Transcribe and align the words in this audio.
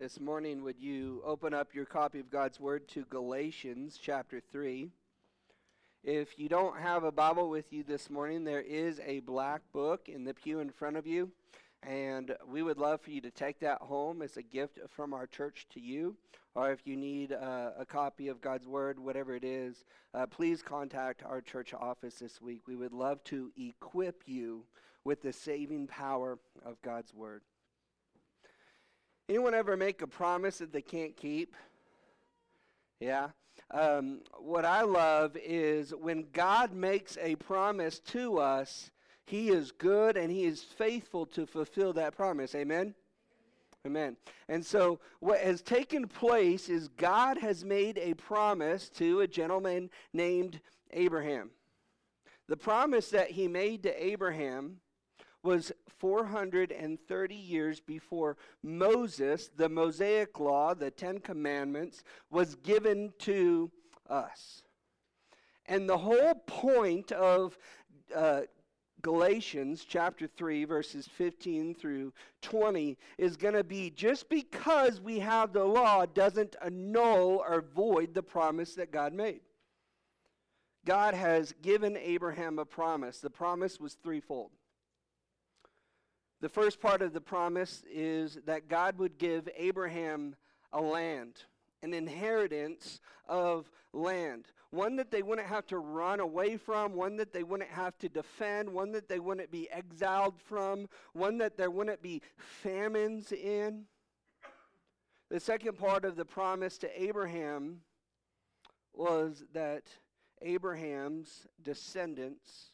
This 0.00 0.18
morning, 0.18 0.62
would 0.62 0.80
you 0.80 1.20
open 1.26 1.52
up 1.52 1.74
your 1.74 1.84
copy 1.84 2.20
of 2.20 2.30
God's 2.30 2.58
Word 2.58 2.88
to 2.88 3.04
Galatians 3.10 3.98
chapter 4.02 4.40
3? 4.50 4.88
If 6.02 6.38
you 6.38 6.48
don't 6.48 6.78
have 6.78 7.04
a 7.04 7.12
Bible 7.12 7.50
with 7.50 7.70
you 7.70 7.82
this 7.82 8.08
morning, 8.08 8.42
there 8.42 8.62
is 8.62 8.98
a 9.04 9.20
black 9.20 9.60
book 9.74 10.08
in 10.08 10.24
the 10.24 10.32
pew 10.32 10.60
in 10.60 10.70
front 10.70 10.96
of 10.96 11.06
you. 11.06 11.32
And 11.82 12.34
we 12.48 12.62
would 12.62 12.78
love 12.78 13.02
for 13.02 13.10
you 13.10 13.20
to 13.20 13.30
take 13.30 13.60
that 13.60 13.82
home 13.82 14.22
as 14.22 14.38
a 14.38 14.42
gift 14.42 14.78
from 14.88 15.12
our 15.12 15.26
church 15.26 15.66
to 15.74 15.80
you. 15.80 16.16
Or 16.54 16.72
if 16.72 16.86
you 16.86 16.96
need 16.96 17.34
uh, 17.34 17.72
a 17.78 17.84
copy 17.84 18.28
of 18.28 18.40
God's 18.40 18.66
Word, 18.66 18.98
whatever 18.98 19.36
it 19.36 19.44
is, 19.44 19.84
uh, 20.14 20.24
please 20.24 20.62
contact 20.62 21.22
our 21.26 21.42
church 21.42 21.74
office 21.74 22.14
this 22.14 22.40
week. 22.40 22.62
We 22.66 22.76
would 22.76 22.94
love 22.94 23.22
to 23.24 23.52
equip 23.54 24.22
you 24.24 24.64
with 25.04 25.20
the 25.20 25.34
saving 25.34 25.88
power 25.88 26.38
of 26.64 26.80
God's 26.80 27.12
Word. 27.12 27.42
Anyone 29.30 29.54
ever 29.54 29.76
make 29.76 30.02
a 30.02 30.08
promise 30.08 30.58
that 30.58 30.72
they 30.72 30.82
can't 30.82 31.16
keep? 31.16 31.54
Yeah. 32.98 33.28
Um, 33.70 34.22
what 34.40 34.64
I 34.64 34.82
love 34.82 35.36
is 35.36 35.94
when 35.94 36.26
God 36.32 36.72
makes 36.72 37.16
a 37.22 37.36
promise 37.36 38.00
to 38.06 38.38
us, 38.38 38.90
He 39.26 39.50
is 39.50 39.70
good 39.70 40.16
and 40.16 40.32
He 40.32 40.46
is 40.46 40.64
faithful 40.64 41.26
to 41.26 41.46
fulfill 41.46 41.92
that 41.92 42.16
promise. 42.16 42.56
Amen? 42.56 42.96
Amen. 43.86 44.16
And 44.48 44.66
so, 44.66 44.98
what 45.20 45.38
has 45.38 45.62
taken 45.62 46.08
place 46.08 46.68
is 46.68 46.88
God 46.88 47.38
has 47.38 47.64
made 47.64 47.98
a 47.98 48.14
promise 48.14 48.88
to 48.96 49.20
a 49.20 49.28
gentleman 49.28 49.90
named 50.12 50.60
Abraham. 50.92 51.50
The 52.48 52.56
promise 52.56 53.10
that 53.10 53.30
He 53.30 53.46
made 53.46 53.84
to 53.84 54.04
Abraham 54.04 54.80
was 55.42 55.72
430 55.98 57.34
years 57.34 57.80
before 57.80 58.36
Moses, 58.62 59.50
the 59.56 59.68
Mosaic 59.68 60.38
Law, 60.38 60.74
the 60.74 60.90
Ten 60.90 61.18
Commandments, 61.18 62.04
was 62.30 62.56
given 62.56 63.12
to 63.20 63.70
us. 64.08 64.62
And 65.66 65.88
the 65.88 65.98
whole 65.98 66.34
point 66.46 67.12
of 67.12 67.56
uh, 68.14 68.42
Galatians 69.02 69.86
chapter 69.88 70.26
3, 70.26 70.64
verses 70.64 71.06
15 71.06 71.74
through 71.74 72.12
20, 72.42 72.98
is 73.18 73.36
going 73.36 73.54
to 73.54 73.64
be 73.64 73.90
just 73.90 74.28
because 74.28 75.00
we 75.00 75.20
have 75.20 75.52
the 75.52 75.64
law 75.64 76.04
doesn't 76.06 76.56
annul 76.62 77.42
or 77.46 77.62
void 77.62 78.14
the 78.14 78.22
promise 78.22 78.74
that 78.74 78.92
God 78.92 79.14
made. 79.14 79.40
God 80.84 81.14
has 81.14 81.54
given 81.62 81.96
Abraham 81.96 82.58
a 82.58 82.64
promise. 82.64 83.18
The 83.18 83.30
promise 83.30 83.78
was 83.78 83.94
threefold. 83.94 84.50
The 86.40 86.48
first 86.48 86.80
part 86.80 87.02
of 87.02 87.12
the 87.12 87.20
promise 87.20 87.82
is 87.90 88.38
that 88.46 88.68
God 88.68 88.98
would 88.98 89.18
give 89.18 89.46
Abraham 89.56 90.36
a 90.72 90.80
land, 90.80 91.34
an 91.82 91.92
inheritance 91.92 93.00
of 93.28 93.70
land, 93.92 94.46
one 94.70 94.96
that 94.96 95.10
they 95.10 95.22
wouldn't 95.22 95.48
have 95.48 95.66
to 95.66 95.78
run 95.78 96.18
away 96.18 96.56
from, 96.56 96.94
one 96.94 97.16
that 97.16 97.34
they 97.34 97.42
wouldn't 97.42 97.70
have 97.70 97.98
to 97.98 98.08
defend, 98.08 98.70
one 98.70 98.92
that 98.92 99.06
they 99.06 99.18
wouldn't 99.18 99.50
be 99.50 99.70
exiled 99.70 100.40
from, 100.40 100.88
one 101.12 101.36
that 101.38 101.58
there 101.58 101.70
wouldn't 101.70 102.00
be 102.00 102.22
famines 102.38 103.32
in. 103.32 103.84
The 105.28 105.40
second 105.40 105.76
part 105.76 106.06
of 106.06 106.16
the 106.16 106.24
promise 106.24 106.78
to 106.78 107.02
Abraham 107.02 107.82
was 108.94 109.44
that 109.52 109.82
Abraham's 110.40 111.46
descendants 111.62 112.70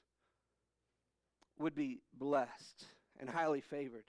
would 1.58 1.74
be 1.74 1.98
blessed 2.16 2.86
and 3.20 3.28
highly 3.28 3.60
favored. 3.60 4.04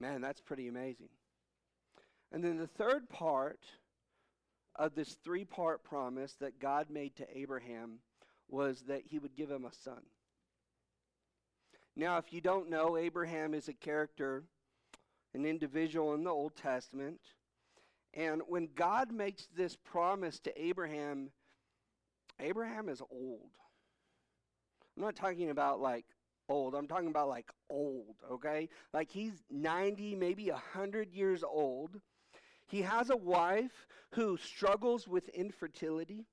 Man, 0.00 0.20
that's 0.20 0.40
pretty 0.40 0.68
amazing. 0.68 1.08
And 2.32 2.42
then 2.42 2.56
the 2.56 2.66
third 2.66 3.08
part 3.08 3.60
of 4.76 4.94
this 4.94 5.16
three 5.22 5.44
part 5.44 5.84
promise 5.84 6.34
that 6.40 6.58
God 6.58 6.88
made 6.90 7.14
to 7.16 7.38
Abraham 7.38 7.98
was 8.48 8.82
that 8.88 9.02
he 9.06 9.18
would 9.18 9.36
give 9.36 9.50
him 9.50 9.64
a 9.64 9.72
son. 9.72 10.02
Now, 11.94 12.16
if 12.16 12.32
you 12.32 12.40
don't 12.40 12.70
know, 12.70 12.96
Abraham 12.96 13.52
is 13.52 13.68
a 13.68 13.74
character, 13.74 14.44
an 15.34 15.44
individual 15.44 16.14
in 16.14 16.24
the 16.24 16.30
Old 16.30 16.56
Testament. 16.56 17.20
And 18.14 18.42
when 18.46 18.68
God 18.74 19.12
makes 19.12 19.46
this 19.54 19.76
promise 19.76 20.38
to 20.40 20.62
Abraham, 20.62 21.30
Abraham 22.40 22.88
is 22.88 23.02
old. 23.10 23.50
I'm 24.96 25.02
not 25.02 25.16
talking 25.16 25.50
about 25.50 25.80
like 25.80 26.04
old. 26.52 26.74
I'm 26.74 26.86
talking 26.86 27.08
about 27.08 27.28
like 27.28 27.50
old, 27.70 28.16
okay? 28.30 28.68
Like 28.92 29.10
he's 29.10 29.42
90, 29.50 30.14
maybe 30.14 30.50
100 30.50 31.12
years 31.12 31.42
old. 31.42 32.00
He 32.66 32.82
has 32.82 33.10
a 33.10 33.16
wife 33.16 33.86
who 34.12 34.36
struggles 34.36 35.08
with 35.08 35.28
infertility. 35.30 36.26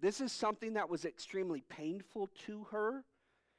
This 0.00 0.20
is 0.20 0.32
something 0.32 0.74
that 0.74 0.88
was 0.88 1.04
extremely 1.04 1.62
painful 1.68 2.30
to 2.46 2.64
her. 2.70 3.04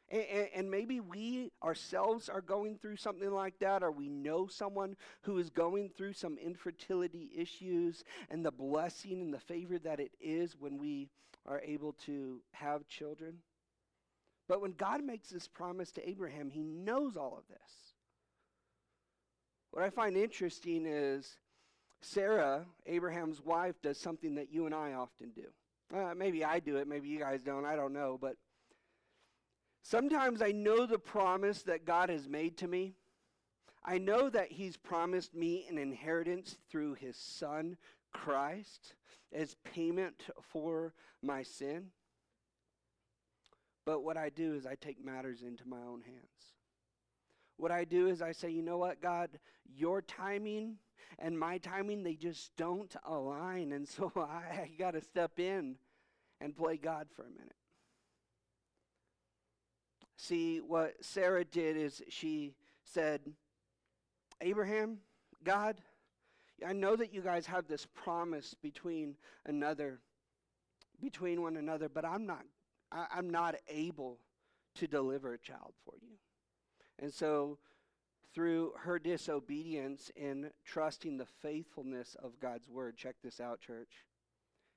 And, 0.09 0.47
and, 0.55 0.71
maybe 0.71 1.01
we 1.01 1.51
ourselves 1.61 2.29
are 2.29 2.39
going 2.39 2.77
through 2.77 2.95
something 2.95 3.29
like 3.29 3.59
that, 3.59 3.83
or 3.83 3.91
we 3.91 4.07
know 4.07 4.47
someone 4.47 4.95
who 5.23 5.37
is 5.37 5.49
going 5.49 5.89
through 5.89 6.13
some 6.13 6.37
infertility 6.37 7.29
issues, 7.35 8.05
and 8.29 8.45
the 8.45 8.51
blessing 8.51 9.19
and 9.21 9.33
the 9.33 9.39
favor 9.39 9.77
that 9.79 9.99
it 9.99 10.13
is 10.21 10.55
when 10.57 10.77
we 10.77 11.09
are 11.45 11.59
able 11.59 11.91
to 12.05 12.39
have 12.53 12.87
children. 12.87 13.39
But 14.47 14.61
when 14.61 14.71
God 14.71 15.03
makes 15.03 15.29
this 15.29 15.47
promise 15.47 15.91
to 15.93 16.09
Abraham, 16.09 16.49
he 16.49 16.63
knows 16.63 17.17
all 17.17 17.37
of 17.37 17.47
this. 17.49 17.93
What 19.71 19.83
I 19.83 19.89
find 19.89 20.15
interesting 20.15 20.85
is 20.85 21.37
Sarah, 22.01 22.65
Abraham's 22.85 23.43
wife, 23.43 23.75
does 23.81 23.99
something 23.99 24.35
that 24.35 24.51
you 24.51 24.65
and 24.65 24.73
I 24.73 24.93
often 24.93 25.31
do. 25.35 25.47
Uh, 25.95 26.13
maybe 26.15 26.43
I 26.43 26.59
do 26.59 26.77
it, 26.77 26.87
maybe 26.87 27.07
you 27.07 27.19
guys 27.19 27.41
don't, 27.41 27.65
I 27.65 27.75
don't 27.75 27.93
know. 27.93 28.17
But 28.19 28.35
sometimes 29.83 30.41
I 30.41 30.51
know 30.51 30.85
the 30.85 30.99
promise 30.99 31.63
that 31.63 31.85
God 31.85 32.09
has 32.09 32.27
made 32.27 32.57
to 32.57 32.67
me. 32.67 32.93
I 33.83 33.97
know 33.97 34.29
that 34.29 34.51
He's 34.51 34.77
promised 34.77 35.33
me 35.33 35.65
an 35.69 35.77
inheritance 35.77 36.57
through 36.69 36.95
His 36.95 37.15
Son, 37.15 37.77
Christ, 38.11 38.95
as 39.33 39.55
payment 39.63 40.23
for 40.41 40.93
my 41.21 41.43
sin. 41.43 41.91
But 43.87 44.03
what 44.03 44.17
I 44.17 44.27
do 44.27 44.53
is 44.53 44.65
I 44.65 44.75
take 44.75 45.03
matters 45.03 45.43
into 45.43 45.65
my 45.65 45.77
own 45.77 46.01
hands. 46.01 46.55
What 47.55 47.71
I 47.71 47.85
do 47.85 48.09
is 48.09 48.21
I 48.21 48.33
say, 48.33 48.49
you 48.49 48.61
know 48.61 48.77
what, 48.77 49.01
God, 49.01 49.39
your 49.73 50.01
timing 50.01 50.75
and 51.17 51.39
my 51.39 51.57
timing, 51.59 52.03
they 52.03 52.15
just 52.15 52.53
don't 52.57 52.93
align. 53.05 53.71
And 53.71 53.87
so 53.87 54.11
I, 54.17 54.63
I 54.63 54.71
got 54.77 54.91
to 54.91 55.01
step 55.01 55.39
in 55.39 55.77
and 56.41 56.53
play 56.53 56.75
God 56.75 57.07
for 57.15 57.21
a 57.21 57.29
minute. 57.29 57.55
See, 60.17 60.57
what 60.57 60.95
Sarah 60.99 61.45
did 61.45 61.77
is 61.77 62.01
she 62.09 62.55
said, 62.83 63.21
Abraham, 64.41 64.97
God, 65.45 65.77
I 66.67 66.73
know 66.73 66.97
that 66.97 67.13
you 67.13 67.21
guys 67.21 67.45
have 67.45 67.69
this 67.69 67.87
promise 67.95 68.53
between 68.61 69.15
another, 69.45 70.01
between 70.99 71.41
one 71.41 71.55
another, 71.55 71.87
but 71.87 72.03
I'm 72.03 72.25
not 72.25 72.43
I, 72.91 73.07
I'm 73.15 73.29
not 73.29 73.55
able 73.67 74.19
to 74.75 74.87
deliver 74.87 75.33
a 75.33 75.39
child 75.39 75.73
for 75.85 75.95
you. 76.01 76.17
And 76.99 77.13
so, 77.13 77.57
through 78.33 78.73
her 78.83 78.99
disobedience 78.99 80.11
in 80.15 80.51
trusting 80.65 81.17
the 81.17 81.25
faithfulness 81.25 82.15
of 82.21 82.39
God's 82.39 82.69
word, 82.69 82.97
check 82.97 83.15
this 83.23 83.39
out, 83.39 83.59
church. 83.59 84.05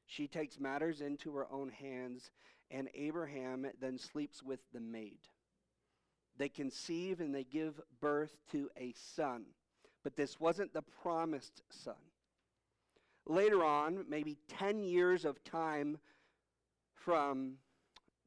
She 0.06 0.26
takes 0.26 0.58
matters 0.58 1.00
into 1.00 1.34
her 1.36 1.46
own 1.52 1.68
hands, 1.68 2.30
and 2.70 2.88
Abraham 2.94 3.66
then 3.80 3.98
sleeps 3.98 4.42
with 4.42 4.60
the 4.72 4.80
maid. 4.80 5.20
They 6.36 6.48
conceive 6.48 7.20
and 7.20 7.34
they 7.34 7.44
give 7.44 7.80
birth 8.00 8.36
to 8.52 8.70
a 8.76 8.94
son. 8.96 9.44
But 10.02 10.16
this 10.16 10.40
wasn't 10.40 10.72
the 10.72 10.82
promised 10.82 11.62
son. 11.68 11.94
Later 13.26 13.62
on, 13.62 14.06
maybe 14.08 14.38
10 14.48 14.82
years 14.82 15.24
of 15.24 15.44
time 15.44 15.98
from 16.94 17.56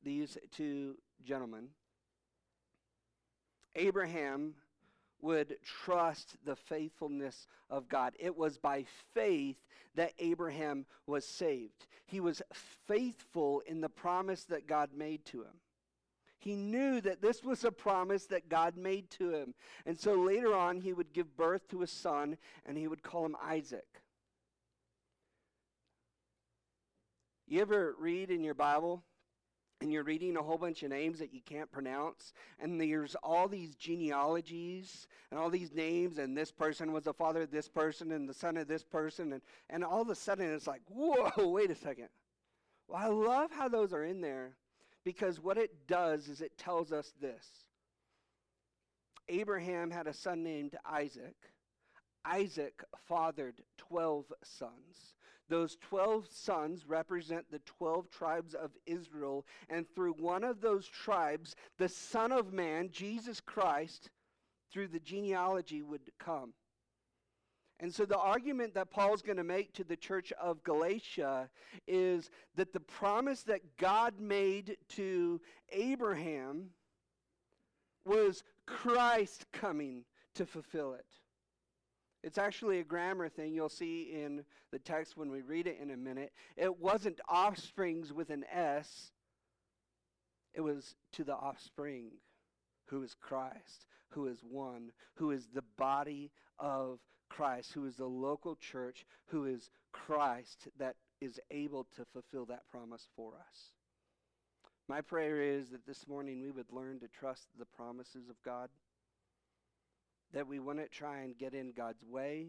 these 0.03 0.37
two 0.51 0.95
gentlemen, 1.23 1.69
Abraham 3.75 4.55
would 5.21 5.55
trust 5.63 6.35
the 6.45 6.55
faithfulness 6.55 7.47
of 7.69 7.87
God. 7.87 8.13
It 8.19 8.37
was 8.37 8.57
by 8.57 8.85
faith 9.13 9.57
that 9.95 10.11
Abraham 10.19 10.85
was 11.07 11.25
saved. 11.25 11.87
He 12.05 12.19
was 12.19 12.41
faithful 12.87 13.61
in 13.65 13.79
the 13.79 13.89
promise 13.89 14.43
that 14.45 14.67
God 14.67 14.89
made 14.93 15.25
to 15.27 15.41
him. 15.41 15.61
He 16.39 16.57
knew 16.57 16.99
that 16.99 17.21
this 17.21 17.41
was 17.41 17.63
a 17.63 17.71
promise 17.71 18.25
that 18.25 18.49
God 18.49 18.75
made 18.75 19.09
to 19.11 19.29
him. 19.29 19.53
And 19.85 19.97
so 19.97 20.15
later 20.15 20.53
on, 20.53 20.81
he 20.81 20.91
would 20.91 21.13
give 21.13 21.37
birth 21.37 21.69
to 21.69 21.83
a 21.83 21.87
son 21.87 22.37
and 22.65 22.77
he 22.77 22.89
would 22.89 23.01
call 23.01 23.25
him 23.25 23.37
Isaac. 23.41 24.01
You 27.47 27.61
ever 27.61 27.95
read 27.97 28.29
in 28.29 28.43
your 28.43 28.55
Bible 28.55 29.03
and 29.83 29.91
you're 29.91 30.03
reading 30.03 30.37
a 30.37 30.41
whole 30.41 30.57
bunch 30.57 30.81
of 30.81 30.91
names 30.91 31.19
that 31.19 31.33
you 31.33 31.41
can't 31.45 31.69
pronounce, 31.69 32.31
and 32.57 32.79
there's 32.79 33.15
all 33.15 33.49
these 33.49 33.75
genealogies 33.75 35.07
and 35.29 35.37
all 35.37 35.49
these 35.49 35.73
names, 35.73 36.19
and 36.19 36.37
this 36.37 36.53
person 36.53 36.93
was 36.93 37.03
the 37.03 37.13
father 37.13 37.41
of 37.41 37.51
this 37.51 37.67
person 37.67 38.13
and 38.13 38.27
the 38.27 38.33
son 38.33 38.55
of 38.55 38.69
this 38.69 38.85
person, 38.85 39.33
and, 39.33 39.41
and 39.69 39.83
all 39.83 40.01
of 40.01 40.07
a 40.07 40.15
sudden 40.15 40.49
it's 40.53 40.67
like, 40.67 40.81
whoa, 40.87 41.31
wait 41.49 41.69
a 41.69 41.75
second. 41.75 42.07
Well, 42.87 42.97
I 42.97 43.07
love 43.07 43.51
how 43.51 43.67
those 43.67 43.91
are 43.91 44.05
in 44.05 44.21
there 44.21 44.55
because 45.03 45.41
what 45.41 45.57
it 45.57 45.85
does 45.85 46.29
is 46.29 46.39
it 46.39 46.57
tells 46.57 46.93
us 46.93 47.13
this 47.19 47.45
Abraham 49.27 49.91
had 49.91 50.07
a 50.07 50.13
son 50.13 50.43
named 50.43 50.77
Isaac. 50.85 51.35
Isaac 52.25 52.83
fathered 53.07 53.61
12 53.77 54.25
sons. 54.43 55.13
Those 55.49 55.77
12 55.81 56.27
sons 56.31 56.85
represent 56.87 57.51
the 57.51 57.59
12 57.59 58.09
tribes 58.09 58.53
of 58.53 58.71
Israel, 58.85 59.45
and 59.69 59.85
through 59.93 60.13
one 60.13 60.43
of 60.43 60.61
those 60.61 60.87
tribes, 60.87 61.55
the 61.77 61.89
Son 61.89 62.31
of 62.31 62.53
Man, 62.53 62.89
Jesus 62.91 63.39
Christ, 63.39 64.09
through 64.71 64.87
the 64.87 64.99
genealogy 64.99 65.81
would 65.81 66.11
come. 66.17 66.53
And 67.79 67.93
so 67.93 68.05
the 68.05 68.17
argument 68.17 68.75
that 68.75 68.91
Paul's 68.91 69.21
going 69.21 69.37
to 69.37 69.43
make 69.43 69.73
to 69.73 69.83
the 69.83 69.97
church 69.97 70.31
of 70.41 70.63
Galatia 70.63 71.49
is 71.87 72.29
that 72.55 72.71
the 72.71 72.79
promise 72.79 73.43
that 73.43 73.77
God 73.77 74.19
made 74.19 74.77
to 74.89 75.41
Abraham 75.69 76.69
was 78.05 78.43
Christ 78.65 79.45
coming 79.51 80.05
to 80.35 80.45
fulfill 80.45 80.93
it. 80.93 81.05
It's 82.23 82.37
actually 82.37 82.79
a 82.79 82.83
grammar 82.83 83.27
thing 83.27 83.53
you'll 83.53 83.69
see 83.69 84.13
in 84.13 84.45
the 84.71 84.79
text 84.79 85.17
when 85.17 85.29
we 85.29 85.41
read 85.41 85.67
it 85.67 85.77
in 85.81 85.91
a 85.91 85.97
minute. 85.97 86.31
It 86.55 86.79
wasn't 86.79 87.19
offsprings 87.29 88.13
with 88.13 88.29
an 88.29 88.45
S, 88.51 89.11
it 90.53 90.61
was 90.61 90.95
to 91.13 91.23
the 91.23 91.35
offspring, 91.35 92.11
who 92.85 93.03
is 93.03 93.15
Christ, 93.19 93.87
who 94.09 94.27
is 94.27 94.39
one, 94.41 94.91
who 95.15 95.31
is 95.31 95.47
the 95.53 95.63
body 95.77 96.31
of 96.59 96.99
Christ, 97.29 97.73
who 97.73 97.85
is 97.85 97.95
the 97.97 98.05
local 98.05 98.55
church, 98.55 99.05
who 99.25 99.45
is 99.45 99.69
Christ 99.91 100.67
that 100.77 100.95
is 101.19 101.39
able 101.51 101.87
to 101.95 102.05
fulfill 102.13 102.45
that 102.45 102.67
promise 102.69 103.07
for 103.15 103.33
us. 103.33 103.71
My 104.87 105.01
prayer 105.01 105.41
is 105.41 105.69
that 105.69 105.85
this 105.85 106.07
morning 106.07 106.41
we 106.41 106.51
would 106.51 106.71
learn 106.71 106.99
to 106.99 107.07
trust 107.07 107.47
the 107.57 107.65
promises 107.65 108.29
of 108.29 108.35
God 108.43 108.69
that 110.33 110.47
we 110.47 110.59
wouldn't 110.59 110.91
try 110.91 111.19
and 111.19 111.37
get 111.37 111.53
in 111.53 111.73
God's 111.75 112.03
way, 112.03 112.47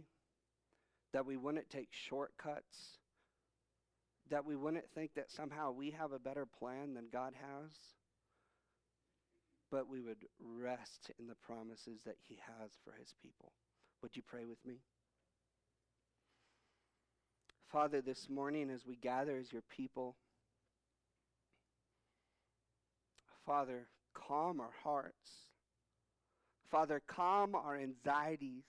that 1.12 1.26
we 1.26 1.36
wouldn't 1.36 1.70
take 1.70 1.88
shortcuts, 2.08 2.98
that 4.30 4.44
we 4.44 4.56
wouldn't 4.56 4.88
think 4.94 5.12
that 5.14 5.30
somehow 5.30 5.70
we 5.70 5.90
have 5.90 6.12
a 6.12 6.18
better 6.18 6.46
plan 6.58 6.94
than 6.94 7.04
God 7.12 7.34
has, 7.34 7.70
but 9.70 9.88
we 9.88 10.00
would 10.00 10.24
rest 10.40 11.10
in 11.18 11.26
the 11.26 11.34
promises 11.46 12.00
that 12.06 12.16
He 12.26 12.38
has 12.58 12.70
for 12.84 12.92
His 12.98 13.12
people. 13.22 13.52
Would 14.02 14.16
you 14.16 14.22
pray 14.26 14.44
with 14.44 14.58
me? 14.66 14.80
Father, 17.70 18.00
this 18.00 18.28
morning 18.30 18.70
as 18.70 18.86
we 18.86 18.96
gather 18.96 19.36
as 19.36 19.52
your 19.52 19.62
people, 19.76 20.16
Father, 23.44 23.88
calm 24.14 24.60
our 24.60 24.72
hearts. 24.82 25.30
Father, 26.70 27.00
calm 27.06 27.54
our 27.54 27.76
anxieties. 27.76 28.64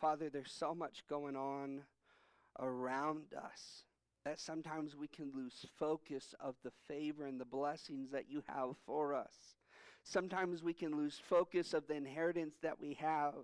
Father, 0.00 0.30
there's 0.30 0.52
so 0.52 0.74
much 0.74 1.04
going 1.08 1.36
on 1.36 1.82
around 2.58 3.34
us 3.36 3.84
that 4.24 4.38
sometimes 4.38 4.96
we 4.96 5.08
can 5.08 5.32
lose 5.34 5.66
focus 5.78 6.34
of 6.40 6.54
the 6.62 6.72
favor 6.88 7.26
and 7.26 7.40
the 7.40 7.44
blessings 7.44 8.10
that 8.10 8.30
you 8.30 8.42
have 8.46 8.76
for 8.86 9.14
us. 9.14 9.56
Sometimes 10.04 10.62
we 10.62 10.74
can 10.74 10.96
lose 10.96 11.20
focus 11.28 11.74
of 11.74 11.86
the 11.86 11.94
inheritance 11.94 12.54
that 12.62 12.80
we 12.80 12.94
have, 12.94 13.34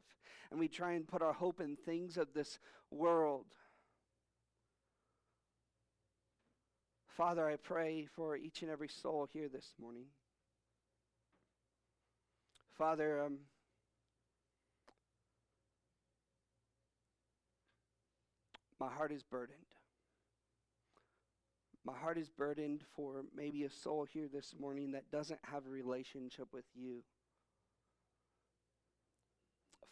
and 0.51 0.59
we 0.59 0.69
try 0.69 0.93
and 0.93 1.07
put 1.07 1.23
our 1.23 1.33
hope 1.33 1.61
in 1.61 1.77
things 1.77 2.17
of 2.17 2.33
this 2.35 2.59
world. 2.91 3.47
Father, 7.17 7.49
I 7.49 7.57
pray 7.57 8.07
for 8.15 8.37
each 8.37 8.63
and 8.63 8.71
every 8.71 8.89
soul 8.89 9.29
here 9.33 9.49
this 9.49 9.75
morning. 9.81 10.07
Father, 12.79 13.21
um, 13.25 13.39
my 18.79 18.89
heart 18.89 19.11
is 19.11 19.25
burdened. 19.25 19.59
My 21.85 21.99
heart 21.99 22.19
is 22.19 22.31
burdened 22.31 22.85
for 22.95 23.25
maybe 23.35 23.65
a 23.65 23.71
soul 23.71 24.07
here 24.09 24.29
this 24.33 24.55
morning 24.61 24.93
that 24.93 25.11
doesn't 25.11 25.41
have 25.43 25.67
a 25.67 25.71
relationship 25.71 26.47
with 26.53 26.67
you. 26.73 27.03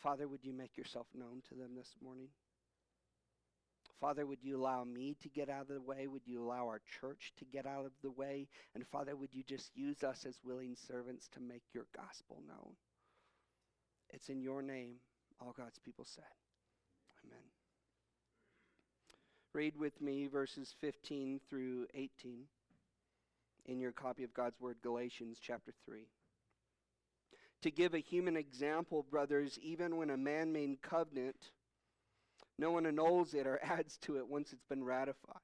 Father, 0.00 0.28
would 0.28 0.44
you 0.44 0.52
make 0.52 0.76
yourself 0.76 1.08
known 1.12 1.42
to 1.48 1.56
them 1.56 1.70
this 1.76 1.96
morning? 2.00 2.28
Father, 4.00 4.26
would 4.26 4.42
you 4.42 4.56
allow 4.56 4.84
me 4.84 5.16
to 5.22 5.28
get 5.28 5.48
out 5.48 5.62
of 5.62 5.68
the 5.68 5.80
way? 5.80 6.06
Would 6.06 6.26
you 6.26 6.42
allow 6.42 6.66
our 6.66 6.80
church 7.00 7.32
to 7.38 7.44
get 7.44 7.66
out 7.66 7.86
of 7.86 7.92
the 8.02 8.10
way? 8.10 8.46
And 8.74 8.86
Father, 8.86 9.16
would 9.16 9.32
you 9.32 9.42
just 9.42 9.70
use 9.74 10.02
us 10.04 10.26
as 10.26 10.38
willing 10.44 10.76
servants 10.76 11.28
to 11.34 11.40
make 11.40 11.62
your 11.72 11.86
gospel 11.96 12.42
known? 12.46 12.74
It's 14.10 14.28
in 14.28 14.42
your 14.42 14.62
name, 14.62 14.96
all 15.40 15.54
God's 15.56 15.78
people 15.78 16.04
said. 16.04 16.24
Amen. 17.24 17.42
Read 19.52 19.76
with 19.78 20.00
me 20.02 20.26
verses 20.26 20.74
15 20.80 21.40
through 21.48 21.86
18 21.94 22.44
in 23.64 23.80
your 23.80 23.92
copy 23.92 24.22
of 24.22 24.34
God's 24.34 24.60
Word, 24.60 24.76
Galatians 24.82 25.38
chapter 25.40 25.72
3. 25.86 26.06
To 27.62 27.70
give 27.70 27.94
a 27.94 27.98
human 27.98 28.36
example, 28.36 29.06
brothers, 29.10 29.58
even 29.62 29.96
when 29.96 30.10
a 30.10 30.16
man 30.16 30.52
made 30.52 30.82
covenant, 30.82 31.52
no 32.58 32.70
one 32.70 32.86
annuls 32.86 33.34
it 33.34 33.46
or 33.46 33.60
adds 33.62 33.98
to 33.98 34.16
it 34.16 34.28
once 34.28 34.52
it's 34.52 34.64
been 34.64 34.84
ratified. 34.84 35.40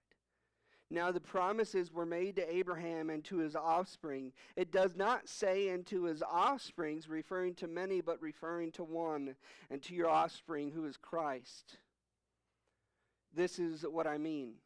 Now 0.91 1.11
the 1.11 1.21
promises 1.21 1.91
were 1.91 2.05
made 2.05 2.37
to 2.37 2.55
Abraham 2.55 3.09
and 3.09 3.25
to 3.25 3.39
his 3.39 3.57
offspring. 3.57 4.33
It 4.57 4.71
does 4.71 4.95
not 4.95 5.27
say 5.27 5.69
and 5.69 5.87
to 5.87 6.05
his 6.05 6.23
offsprings, 6.23 7.09
referring 7.09 7.55
to 7.57 7.67
many, 7.67 8.03
but 8.03 8.21
referring 8.21 8.73
to 8.73 8.85
one, 8.85 9.35
and 9.71 9.83
to 9.85 9.95
your 9.95 10.11
offspring, 10.11 10.71
who 10.71 10.85
is 10.85 10.99
Christ. 10.99 11.79
This 13.35 13.59
is 13.59 13.87
what 13.91 14.07
I 14.07 14.19
mean. 14.19 14.57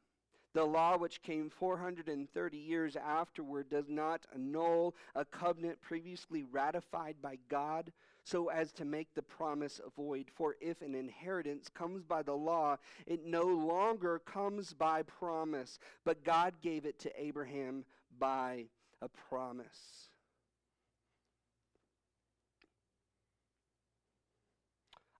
The 0.52 0.64
law, 0.64 0.96
which 0.96 1.22
came 1.22 1.48
430 1.48 2.56
years 2.56 2.96
afterward, 2.96 3.68
does 3.68 3.88
not 3.88 4.26
annul 4.34 4.96
a 5.14 5.24
covenant 5.24 5.80
previously 5.80 6.42
ratified 6.42 7.16
by 7.22 7.38
God 7.48 7.92
so 8.26 8.48
as 8.48 8.72
to 8.72 8.84
make 8.84 9.14
the 9.14 9.22
promise 9.22 9.80
void. 9.96 10.26
For 10.34 10.56
if 10.60 10.82
an 10.82 10.96
inheritance 10.96 11.68
comes 11.72 12.02
by 12.02 12.22
the 12.22 12.34
law, 12.34 12.76
it 13.06 13.24
no 13.24 13.44
longer 13.44 14.18
comes 14.18 14.74
by 14.74 15.02
promise, 15.02 15.78
but 16.04 16.24
God 16.24 16.54
gave 16.60 16.84
it 16.86 16.98
to 17.00 17.22
Abraham 17.22 17.84
by 18.18 18.64
a 19.00 19.08
promise. 19.28 20.08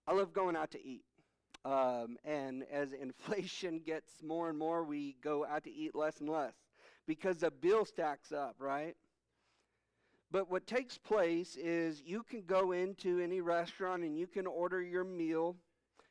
I 0.08 0.12
love 0.12 0.32
going 0.32 0.56
out 0.56 0.72
to 0.72 0.84
eat. 0.84 1.04
Um, 1.64 2.16
and 2.24 2.64
as 2.72 2.92
inflation 3.00 3.82
gets 3.86 4.20
more 4.20 4.48
and 4.48 4.58
more, 4.58 4.82
we 4.82 5.14
go 5.22 5.46
out 5.46 5.62
to 5.64 5.72
eat 5.72 5.94
less 5.94 6.18
and 6.18 6.28
less 6.28 6.54
because 7.06 7.38
the 7.38 7.52
bill 7.52 7.84
stacks 7.84 8.32
up, 8.32 8.56
right? 8.58 8.96
But 10.30 10.50
what 10.50 10.66
takes 10.66 10.98
place 10.98 11.56
is 11.56 12.02
you 12.04 12.22
can 12.22 12.42
go 12.46 12.72
into 12.72 13.20
any 13.20 13.40
restaurant 13.40 14.02
and 14.02 14.18
you 14.18 14.26
can 14.26 14.46
order 14.46 14.82
your 14.82 15.04
meal. 15.04 15.56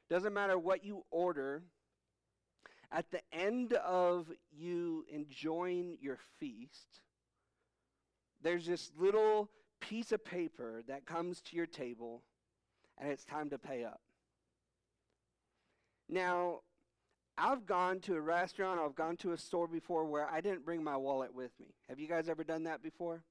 Doesn't 0.09 0.33
matter 0.33 0.57
what 0.57 0.85
you 0.85 1.03
order. 1.11 1.63
At 2.91 3.11
the 3.11 3.21
end 3.33 3.73
of 3.73 4.31
you 4.51 5.05
enjoying 5.11 5.97
your 5.99 6.17
feast, 6.39 7.01
there's 8.41 8.65
this 8.65 8.91
little 8.97 9.49
piece 9.81 10.11
of 10.11 10.23
paper 10.23 10.81
that 10.87 11.05
comes 11.05 11.41
to 11.41 11.55
your 11.55 11.65
table, 11.65 12.21
and 12.97 13.11
it's 13.11 13.25
time 13.25 13.49
to 13.49 13.57
pay 13.57 13.83
up. 13.83 13.99
Now, 16.07 16.61
I've 17.37 17.65
gone 17.65 17.99
to 18.01 18.15
a 18.15 18.21
restaurant, 18.21 18.79
I've 18.79 18.95
gone 18.95 19.17
to 19.17 19.33
a 19.33 19.37
store 19.37 19.67
before 19.67 20.05
where 20.05 20.29
I 20.29 20.39
didn't 20.39 20.63
bring 20.63 20.83
my 20.83 20.95
wallet 20.95 21.33
with 21.33 21.51
me. 21.59 21.73
Have 21.89 21.99
you 21.99 22.07
guys 22.07 22.29
ever 22.29 22.43
done 22.43 22.63
that 22.63 22.81
before? 22.81 23.23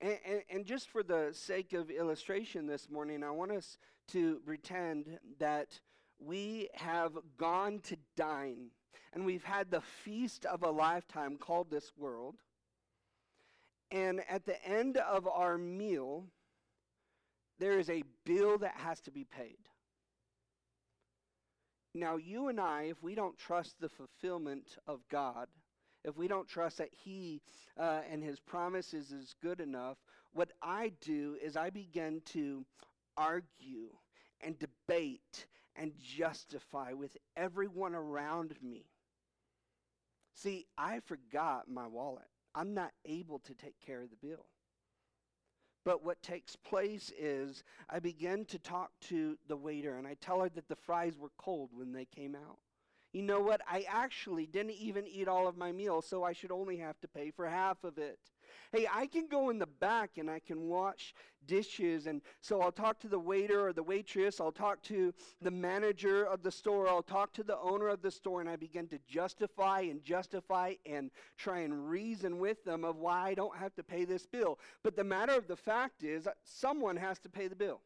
And, 0.00 0.18
and, 0.24 0.42
and, 0.48 0.64
just 0.64 0.90
for 0.90 1.02
the 1.02 1.30
sake 1.32 1.72
of 1.72 1.90
illustration 1.90 2.68
this 2.68 2.88
morning, 2.88 3.24
I 3.24 3.30
want 3.30 3.50
us 3.50 3.78
to 4.12 4.40
pretend 4.46 5.18
that 5.40 5.80
we 6.20 6.68
have 6.74 7.12
gone 7.36 7.80
to 7.80 7.96
dine 8.16 8.70
and 9.12 9.24
we've 9.24 9.44
had 9.44 9.70
the 9.70 9.80
feast 9.80 10.44
of 10.44 10.62
a 10.62 10.70
lifetime 10.70 11.36
called 11.36 11.70
this 11.70 11.92
world. 11.96 12.36
And 13.90 14.22
at 14.28 14.44
the 14.44 14.62
end 14.64 14.98
of 14.98 15.26
our 15.26 15.56
meal, 15.56 16.26
there 17.58 17.78
is 17.78 17.88
a 17.88 18.04
bill 18.24 18.58
that 18.58 18.76
has 18.76 19.00
to 19.02 19.10
be 19.10 19.24
paid. 19.24 19.56
Now, 21.94 22.16
you 22.16 22.48
and 22.48 22.60
I, 22.60 22.82
if 22.82 23.02
we 23.02 23.14
don't 23.14 23.38
trust 23.38 23.80
the 23.80 23.88
fulfillment 23.88 24.76
of 24.86 25.00
God, 25.10 25.48
if 26.08 26.16
we 26.16 26.26
don't 26.28 26.48
trust 26.48 26.78
that 26.78 26.90
He 26.92 27.40
uh, 27.78 28.00
and 28.10 28.22
His 28.22 28.40
promises 28.40 29.12
is 29.12 29.34
good 29.42 29.60
enough, 29.60 29.98
what 30.32 30.50
I 30.62 30.92
do 31.00 31.36
is 31.42 31.56
I 31.56 31.70
begin 31.70 32.22
to 32.26 32.64
argue 33.16 33.90
and 34.40 34.56
debate 34.58 35.46
and 35.76 35.92
justify 35.98 36.92
with 36.92 37.16
everyone 37.36 37.94
around 37.94 38.54
me. 38.62 38.86
See, 40.34 40.66
I 40.76 41.00
forgot 41.00 41.68
my 41.68 41.86
wallet. 41.86 42.28
I'm 42.54 42.74
not 42.74 42.92
able 43.04 43.40
to 43.40 43.54
take 43.54 43.78
care 43.84 44.02
of 44.02 44.10
the 44.10 44.26
bill. 44.26 44.46
But 45.84 46.04
what 46.04 46.22
takes 46.22 46.54
place 46.54 47.12
is 47.18 47.62
I 47.88 47.98
begin 47.98 48.44
to 48.46 48.58
talk 48.58 48.90
to 49.08 49.38
the 49.48 49.56
waiter 49.56 49.96
and 49.96 50.06
I 50.06 50.14
tell 50.20 50.40
her 50.40 50.48
that 50.50 50.68
the 50.68 50.76
fries 50.76 51.16
were 51.18 51.30
cold 51.38 51.70
when 51.72 51.92
they 51.92 52.04
came 52.04 52.34
out. 52.34 52.58
You 53.12 53.22
know 53.22 53.40
what? 53.40 53.62
I 53.66 53.86
actually 53.88 54.46
didn't 54.46 54.72
even 54.72 55.06
eat 55.06 55.28
all 55.28 55.48
of 55.48 55.56
my 55.56 55.72
meal, 55.72 56.02
so 56.02 56.24
I 56.24 56.32
should 56.32 56.52
only 56.52 56.76
have 56.76 57.00
to 57.00 57.08
pay 57.08 57.30
for 57.30 57.48
half 57.48 57.82
of 57.82 57.96
it. 57.96 58.18
Hey, 58.70 58.86
I 58.92 59.06
can 59.06 59.28
go 59.28 59.48
in 59.48 59.58
the 59.58 59.66
back 59.66 60.18
and 60.18 60.30
I 60.30 60.40
can 60.40 60.68
wash 60.68 61.14
dishes. 61.46 62.06
And 62.06 62.20
so 62.42 62.60
I'll 62.60 62.72
talk 62.72 63.00
to 63.00 63.08
the 63.08 63.18
waiter 63.18 63.66
or 63.66 63.72
the 63.72 63.82
waitress. 63.82 64.40
I'll 64.40 64.52
talk 64.52 64.82
to 64.84 65.14
the 65.40 65.50
manager 65.50 66.24
of 66.24 66.42
the 66.42 66.50
store. 66.50 66.86
I'll 66.86 67.02
talk 67.02 67.32
to 67.34 67.42
the 67.42 67.58
owner 67.58 67.88
of 67.88 68.02
the 68.02 68.10
store. 68.10 68.42
And 68.42 68.50
I 68.50 68.56
begin 68.56 68.88
to 68.88 68.98
justify 69.08 69.80
and 69.80 70.02
justify 70.02 70.74
and 70.84 71.10
try 71.38 71.60
and 71.60 71.88
reason 71.88 72.38
with 72.38 72.62
them 72.64 72.84
of 72.84 72.96
why 72.96 73.28
I 73.28 73.34
don't 73.34 73.56
have 73.56 73.74
to 73.76 73.82
pay 73.82 74.04
this 74.04 74.26
bill. 74.26 74.58
But 74.82 74.96
the 74.96 75.04
matter 75.04 75.32
of 75.32 75.48
the 75.48 75.56
fact 75.56 76.04
is, 76.04 76.28
someone 76.44 76.96
has 76.96 77.18
to 77.20 77.30
pay 77.30 77.48
the 77.48 77.56
bill. 77.56 77.80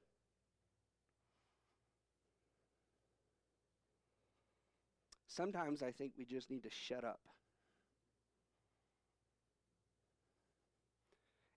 Sometimes 5.34 5.82
I 5.82 5.92
think 5.92 6.12
we 6.18 6.24
just 6.24 6.50
need 6.50 6.62
to 6.64 6.70
shut 6.70 7.04
up. 7.04 7.20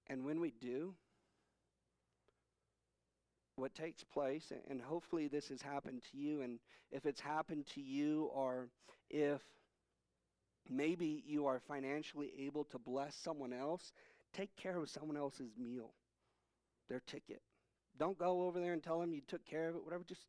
And 0.08 0.24
when 0.24 0.40
we 0.40 0.54
do, 0.62 0.94
what 3.56 3.74
takes 3.74 4.04
place, 4.04 4.52
and 4.70 4.82
hopefully 4.82 5.28
this 5.28 5.50
has 5.50 5.62
happened 5.62 6.04
to 6.12 6.18
you, 6.18 6.42
and 6.42 6.60
if 6.92 7.06
it's 7.06 7.20
happened 7.20 7.66
to 7.74 7.82
you, 7.82 8.30
or 8.34 8.70
if 9.10 9.42
maybe 10.70 11.24
you 11.26 11.48
are 11.48 11.60
financially 11.60 12.32
able 12.40 12.66
to 12.66 12.78
bless 12.78 13.16
someone 13.16 13.54
else, 13.54 13.92
take 14.34 14.56
care 14.56 14.78
of 14.78 14.90
someone 14.90 15.18
else's 15.18 15.52
meal, 15.58 15.92
their 16.88 17.02
ticket. 17.08 17.42
Don't 17.98 18.18
go 18.18 18.44
over 18.44 18.60
there 18.60 18.74
and 18.74 18.84
tell 18.84 19.00
them 19.00 19.14
you 19.14 19.22
took 19.28 19.46
care 19.46 19.70
of 19.70 19.76
it, 19.76 19.84
whatever, 19.84 20.04
just 20.04 20.28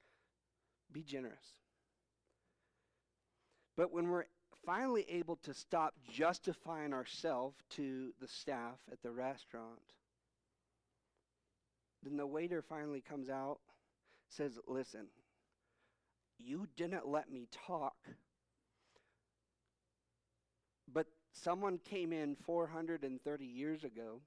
be 0.93 1.03
generous. 1.03 1.55
But 3.77 3.93
when 3.93 4.09
we're 4.09 4.25
finally 4.65 5.05
able 5.09 5.37
to 5.37 5.55
stop 5.55 5.95
justifying 6.11 6.93
ourselves 6.93 7.57
to 7.71 8.13
the 8.21 8.29
staff 8.29 8.79
at 8.91 9.03
the 9.03 9.13
restaurant, 9.13 9.81
then 12.03 12.17
the 12.17 12.27
waiter 12.27 12.63
finally 12.63 13.01
comes 13.01 13.29
out, 13.29 13.59
says, 14.29 14.59
Listen, 14.67 15.07
you 16.39 16.67
didn't 16.77 17.07
let 17.07 17.31
me 17.31 17.49
talk, 17.67 17.97
but 20.93 21.07
someone 21.33 21.79
came 21.79 22.13
in 22.13 22.37
430 22.37 23.45
years 23.45 23.85
ago 23.85 24.21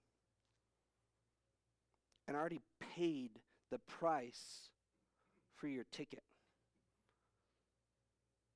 and 2.28 2.38
already 2.38 2.62
paid 2.96 3.32
the 3.72 3.80
price 3.80 4.70
for 5.56 5.68
your 5.68 5.86
ticket. 5.92 6.24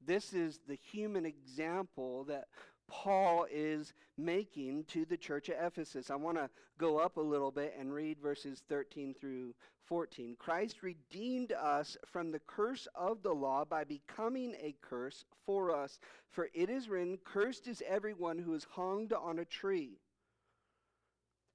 This 0.06 0.34
is 0.34 0.60
the 0.68 0.76
human 0.76 1.26
example 1.26 2.26
that 2.26 2.46
Paul 2.90 3.48
is 3.52 3.94
making 4.18 4.86
to 4.86 5.06
the 5.06 5.18
church 5.18 5.50
at 5.50 5.66
Ephesus. 5.66 6.10
I 6.10 6.16
want 6.16 6.38
to 6.38 6.50
go 6.78 6.98
up 6.98 7.18
a 7.18 7.22
little 7.22 7.52
bit 7.52 7.76
and 7.80 7.94
read 7.94 8.20
verses 8.20 8.64
13 8.70 9.16
through 9.20 9.56
14. 9.86 10.36
Christ 10.38 10.84
redeemed 10.84 11.52
us 11.52 11.98
from 12.06 12.32
the 12.32 12.40
curse 12.40 12.88
of 12.96 13.22
the 13.24 13.34
law 13.34 13.66
by 13.66 13.84
becoming 13.84 14.56
a 14.62 14.76
curse 14.82 15.26
for 15.46 15.76
us. 15.76 16.00
For 16.30 16.50
it 16.54 16.70
is 16.70 16.90
written, 16.90 17.18
Cursed 17.24 17.68
is 17.68 17.84
everyone 17.88 18.38
who 18.38 18.54
is 18.54 18.68
hung 18.72 19.12
on 19.14 19.40
a 19.40 19.46
tree. 19.46 20.00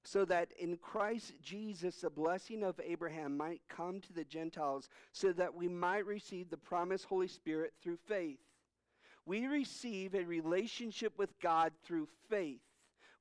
So 0.03 0.25
that 0.25 0.49
in 0.59 0.77
Christ 0.77 1.33
Jesus 1.41 2.01
the 2.01 2.09
blessing 2.09 2.63
of 2.63 2.79
Abraham 2.83 3.35
might 3.37 3.61
come 3.69 3.99
to 4.01 4.13
the 4.13 4.23
Gentiles, 4.23 4.89
so 5.11 5.33
that 5.33 5.53
we 5.53 5.67
might 5.67 6.05
receive 6.05 6.49
the 6.49 6.57
promised 6.57 7.05
Holy 7.05 7.27
Spirit 7.27 7.73
through 7.81 7.97
faith. 8.07 8.39
We 9.25 9.45
receive 9.45 10.15
a 10.15 10.23
relationship 10.23 11.13
with 11.17 11.39
God 11.39 11.73
through 11.83 12.07
faith. 12.29 12.61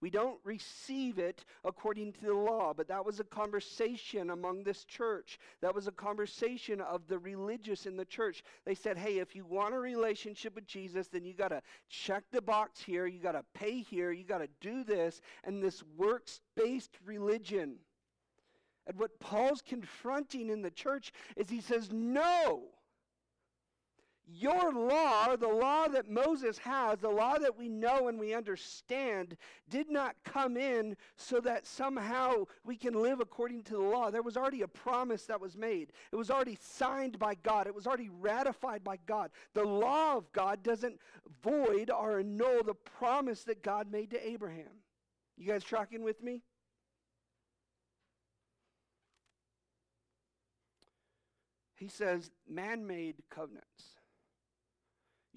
We 0.01 0.11
don't 0.11 0.39
receive 0.45 1.19
it 1.19 1.45
according 1.65 2.13
to 2.15 2.27
the 2.27 2.35
law, 2.35 2.73
but 2.73 2.89
that 2.89 3.05
was 3.05 3.19
a 3.19 3.25
conversation 3.25 4.31
among 4.31 4.63
this 4.63 4.85
church. 4.85 5.39
That 5.61 5.75
was 5.75 5.89
a 5.89 5.93
conversation 5.93 6.81
of 6.81 7.09
the 7.09 7.19
religious 7.19 7.85
in 7.87 7.97
the 7.97 8.05
church. 8.05 8.45
They 8.65 8.75
said, 8.75 8.97
hey, 8.97 9.19
if 9.19 9.35
you 9.35 9.45
want 9.45 9.75
a 9.75 9.79
relationship 9.79 10.55
with 10.55 10.67
Jesus, 10.67 11.09
then 11.09 11.25
you 11.25 11.35
got 11.35 11.49
to 11.49 11.63
check 11.89 12.23
the 12.31 12.43
box 12.43 12.81
here, 12.81 13.07
you 13.07 13.19
got 13.19 13.33
to 13.33 13.45
pay 13.55 13.81
here, 13.81 14.13
you 14.13 14.25
got 14.25 14.39
to 14.39 14.49
do 14.61 14.85
this, 14.85 15.21
and 15.43 15.63
this 15.63 15.83
works 15.97 16.41
based 16.55 16.97
religion. 17.05 17.77
And 18.87 18.99
what 18.99 19.19
Paul's 19.21 19.63
confronting 19.63 20.49
in 20.49 20.63
the 20.63 20.71
church 20.71 21.13
is 21.37 21.51
he 21.51 21.61
says, 21.61 21.91
no. 21.93 22.63
Your 24.31 24.73
law, 24.73 25.37
the 25.37 25.49
law 25.49 25.89
that 25.89 26.11
Moses 26.11 26.59
has, 26.59 26.99
the 26.99 27.09
law 27.09 27.39
that 27.39 27.57
we 27.57 27.67
know 27.67 28.09
and 28.09 28.21
we 28.21 28.35
understand, 28.35 29.39
did 29.71 29.91
not 29.91 30.17
come 30.23 30.59
in 30.59 30.99
so 31.17 31.41
that 31.41 31.67
somehow 31.67 32.45
we 32.63 32.77
can 32.77 32.93
live 32.93 33.21
according 33.21 33.63
to 33.65 33.73
the 33.73 33.81
law. 33.81 34.11
There 34.11 34.23
was 34.23 34.37
already 34.37 34.61
a 34.61 34.69
promise 34.69 35.25
that 35.25 35.41
was 35.41 35.57
made, 35.57 35.93
it 36.13 36.17
was 36.17 36.31
already 36.31 36.59
signed 36.61 37.19
by 37.19 37.37
God, 37.37 37.67
it 37.67 37.75
was 37.75 37.87
already 37.87 38.11
ratified 38.21 38.85
by 38.85 38.99
God. 39.07 39.31
The 39.55 39.65
law 39.65 40.19
of 40.19 40.31
God 40.33 40.63
doesn't 40.63 41.01
void 41.43 41.91
or 41.91 42.19
annul 42.19 42.63
the 42.65 42.75
promise 42.75 43.45
that 43.45 43.63
God 43.63 43.91
made 43.91 44.11
to 44.11 44.29
Abraham. 44.29 44.83
You 45.39 45.47
guys 45.47 45.65
tracking 45.65 46.03
with 46.03 46.23
me? 46.23 46.43
He 51.77 51.89
says 51.89 52.31
man 52.47 52.87
made 52.87 53.23
covenants. 53.31 53.98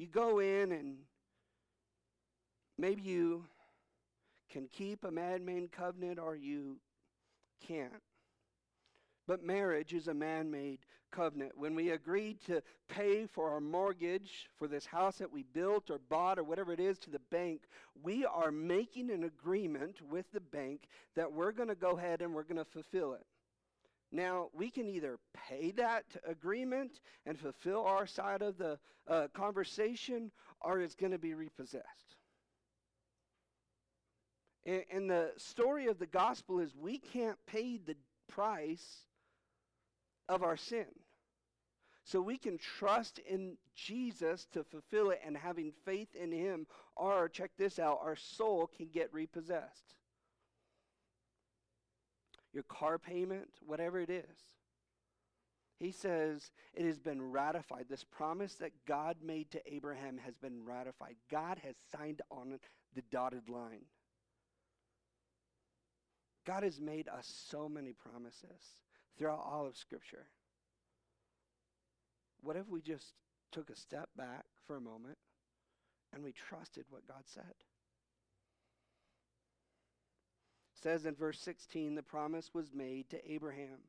You 0.02 0.08
go 0.08 0.40
in 0.40 0.72
and 0.72 0.96
maybe 2.76 3.04
you 3.04 3.46
can 4.52 4.68
keep 4.68 5.04
a 5.04 5.12
man 5.12 5.46
made 5.46 5.72
covenant 5.72 6.18
or 6.18 6.36
you 6.36 6.78
can't. 7.68 8.02
But 9.28 9.44
marriage 9.44 9.94
is 9.94 10.08
a 10.08 10.14
man 10.16 10.50
made 10.50 10.80
covenant. 11.12 11.52
When 11.56 11.76
we 11.76 11.92
agreed 11.92 12.44
to 12.48 12.64
pay 12.90 13.28
for 13.28 13.52
our 13.52 13.62
mortgage 13.62 14.50
for 14.58 14.68
this 14.68 14.88
house 14.88 15.20
that 15.20 15.32
we 15.32 15.44
built 15.44 15.92
or 15.92 16.00
bought 16.10 16.40
or 16.40 16.44
whatever 16.44 16.74
it 16.74 16.80
is 16.80 16.98
to 16.98 17.12
the 17.12 17.22
bank, 17.30 17.62
we 18.02 18.26
are 18.26 18.52
making 18.52 19.12
an 19.12 19.26
agreement 19.26 19.98
with 20.10 20.26
the 20.34 20.42
bank 20.42 20.88
that 21.16 21.32
we're 21.32 21.52
going 21.52 21.70
to 21.70 21.76
go 21.76 21.92
ahead 21.92 22.24
and 22.24 22.34
we're 22.34 22.42
going 22.42 22.58
to 22.58 22.66
fulfill 22.66 23.14
it. 23.14 23.28
Now, 24.12 24.50
we 24.54 24.70
can 24.70 24.90
either 24.90 25.20
pay 25.34 25.72
that 25.72 26.04
agreement 26.28 27.00
and 27.26 27.40
fulfill 27.40 27.86
our 27.86 28.06
side 28.06 28.42
of 28.42 28.58
the 28.58 28.78
uh, 29.08 29.28
conversation, 29.34 30.32
or 30.60 30.82
it's 30.82 30.96
going 30.96 31.14
to 31.14 31.18
be 31.18 31.34
repossessed. 31.34 32.16
And, 34.66 34.84
and 34.92 35.10
the 35.10 35.32
story 35.38 35.88
of 35.88 35.98
the 35.98 36.08
gospel 36.08 36.60
is 36.60 36.76
we 36.76 36.98
can't 36.98 37.38
pay 37.48 37.78
the 37.78 37.96
price 38.28 39.06
of 40.28 40.44
our 40.44 40.58
sin. 40.58 40.88
So 42.04 42.20
we 42.20 42.38
can 42.38 42.58
trust 42.58 43.20
in 43.20 43.58
Jesus 43.76 44.46
to 44.52 44.64
fulfill 44.64 45.12
it 45.12 45.22
and 45.26 45.38
having 45.38 45.72
faith 45.86 46.16
in 46.16 46.32
him, 46.32 46.68
or 46.98 47.30
check 47.30 47.52
this 47.58 47.80
out, 47.80 48.00
our 48.04 48.18
soul 48.18 48.70
can 48.76 48.90
get 48.92 49.14
repossessed 49.14 49.96
your 52.54 52.64
car 52.64 52.98
payment, 52.98 53.50
whatever 53.66 54.00
it 54.00 54.10
is. 54.10 54.26
He 55.80 55.92
says 55.92 56.52
it 56.74 56.86
has 56.86 57.00
been 57.00 57.32
ratified. 57.32 57.86
This 57.90 58.04
promise 58.04 58.54
that 58.56 58.86
God 58.88 59.18
made 59.24 59.50
to 59.52 59.74
Abraham 59.74 60.20
has 60.24 60.36
been 60.38 60.64
ratified. 60.64 61.16
God 61.30 61.60
has 61.64 61.76
signed 61.92 62.22
on 62.30 62.60
the 62.94 63.02
dotted 63.12 63.50
line. 63.50 63.86
God 66.46 66.64
has 66.64 66.80
made 66.80 67.08
us 67.08 67.32
so 67.50 67.68
many 67.68 67.94
promises 67.94 68.78
throughout 69.18 69.44
all 69.44 69.66
of 69.66 69.76
Scripture. 69.78 70.28
What 72.42 72.56
if 72.56 72.68
we 72.68 72.82
just 72.82 73.14
took 73.52 73.70
a 73.70 73.76
step 73.76 74.10
back 74.16 74.46
for 74.66 74.76
a 74.76 74.82
moment 74.82 75.18
and 76.14 76.24
we 76.24 76.32
trusted 76.32 76.86
what 76.90 77.08
God 77.08 77.24
said? 77.26 77.54
Says 80.82 81.06
in 81.06 81.16
verse 81.16 81.40
16 81.40 81.96
the 81.96 82.04
promise 82.04 82.52
was 82.54 82.74
made 82.74 83.10
to 83.10 83.32
Abraham, 83.32 83.80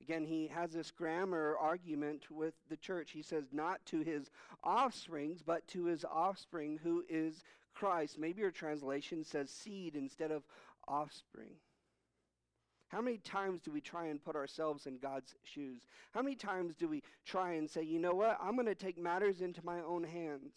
Again, 0.00 0.24
he 0.24 0.48
has 0.48 0.72
this 0.72 0.90
grammar 0.90 1.56
argument 1.58 2.30
with 2.30 2.54
the 2.68 2.76
church. 2.76 3.10
He 3.12 3.22
says, 3.22 3.46
not 3.52 3.84
to 3.86 4.00
his 4.00 4.30
offsprings, 4.62 5.42
but 5.42 5.66
to 5.68 5.86
his 5.86 6.04
offspring 6.04 6.78
who 6.82 7.04
is 7.08 7.42
Christ. 7.74 8.18
Maybe 8.18 8.42
your 8.42 8.50
translation 8.50 9.24
says 9.24 9.50
seed 9.50 9.96
instead 9.96 10.30
of 10.30 10.44
offspring. 10.86 11.54
How 12.88 13.00
many 13.00 13.18
times 13.18 13.62
do 13.62 13.72
we 13.72 13.80
try 13.80 14.06
and 14.06 14.22
put 14.22 14.36
ourselves 14.36 14.86
in 14.86 14.98
God's 14.98 15.34
shoes? 15.42 15.82
How 16.12 16.22
many 16.22 16.36
times 16.36 16.76
do 16.76 16.88
we 16.88 17.02
try 17.24 17.54
and 17.54 17.68
say, 17.68 17.82
you 17.82 17.98
know 17.98 18.14
what, 18.14 18.38
I'm 18.40 18.54
going 18.54 18.66
to 18.66 18.76
take 18.76 18.96
matters 18.96 19.40
into 19.40 19.64
my 19.64 19.80
own 19.80 20.04
hands? 20.04 20.54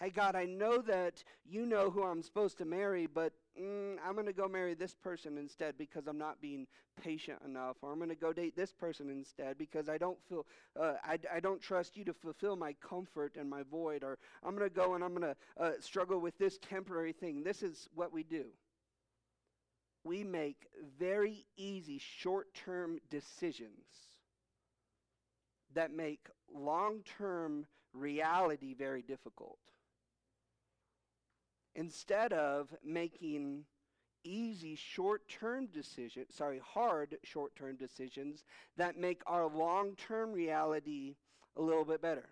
Hey, 0.00 0.10
God, 0.10 0.34
I 0.34 0.46
know 0.46 0.78
that 0.78 1.22
you 1.44 1.64
know 1.64 1.90
who 1.90 2.02
I'm 2.02 2.22
supposed 2.22 2.58
to 2.58 2.64
marry, 2.64 3.06
but 3.06 3.32
mm, 3.60 3.96
I'm 4.06 4.14
going 4.14 4.26
to 4.26 4.32
go 4.32 4.48
marry 4.48 4.74
this 4.74 4.94
person 4.94 5.38
instead 5.38 5.76
because 5.78 6.06
I'm 6.06 6.18
not 6.18 6.40
being 6.40 6.66
patient 7.02 7.38
enough. 7.44 7.76
Or 7.82 7.92
I'm 7.92 7.98
going 7.98 8.10
to 8.10 8.14
go 8.16 8.32
date 8.32 8.56
this 8.56 8.72
person 8.72 9.10
instead 9.10 9.58
because 9.58 9.88
I 9.88 9.98
don't 9.98 10.18
feel, 10.28 10.46
uh, 10.78 10.94
I, 11.04 11.18
I 11.32 11.40
don't 11.40 11.60
trust 11.60 11.96
you 11.96 12.04
to 12.04 12.12
fulfill 12.12 12.56
my 12.56 12.74
comfort 12.86 13.36
and 13.38 13.48
my 13.48 13.62
void. 13.70 14.04
Or 14.04 14.18
I'm 14.44 14.56
going 14.56 14.68
to 14.68 14.74
go 14.74 14.94
and 14.94 15.04
I'm 15.04 15.14
going 15.14 15.34
to 15.34 15.62
uh, 15.62 15.72
struggle 15.80 16.20
with 16.20 16.36
this 16.38 16.58
temporary 16.58 17.12
thing. 17.12 17.42
This 17.42 17.62
is 17.62 17.88
what 17.94 18.12
we 18.12 18.22
do. 18.22 18.46
We 20.04 20.24
make 20.24 20.66
very 20.98 21.46
easy 21.56 21.98
short 21.98 22.52
term 22.54 22.98
decisions 23.08 23.86
that 25.74 25.92
make 25.92 26.26
long 26.52 27.02
term 27.18 27.66
reality 27.92 28.74
very 28.74 29.02
difficult 29.02 29.58
instead 31.74 32.32
of 32.32 32.74
making 32.84 33.64
easy 34.24 34.76
short-term 34.76 35.66
decisions, 35.66 36.34
sorry, 36.34 36.60
hard 36.64 37.16
short-term 37.24 37.76
decisions 37.76 38.44
that 38.76 38.96
make 38.96 39.22
our 39.26 39.46
long-term 39.46 40.32
reality 40.32 41.16
a 41.56 41.62
little 41.62 41.84
bit 41.84 42.00
better, 42.00 42.28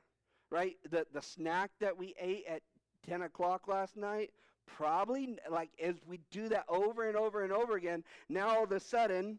right? 0.51 0.77
The, 0.91 1.07
the 1.13 1.23
snack 1.23 1.71
that 1.81 1.97
we 1.97 2.15
ate 2.21 2.45
at 2.49 2.63
10 3.09 3.23
o'clock 3.23 3.67
last 3.67 3.97
night, 3.97 4.31
probably, 4.67 5.37
like, 5.51 5.71
as 5.83 5.97
we 6.07 6.21
do 6.31 6.49
that 6.49 6.65
over 6.69 7.09
and 7.09 7.17
over 7.17 7.43
and 7.43 7.53
over 7.53 7.77
again, 7.77 8.05
now 8.29 8.49
all 8.49 8.65
of 8.65 8.73
a 8.73 8.81
sudden, 8.81 9.39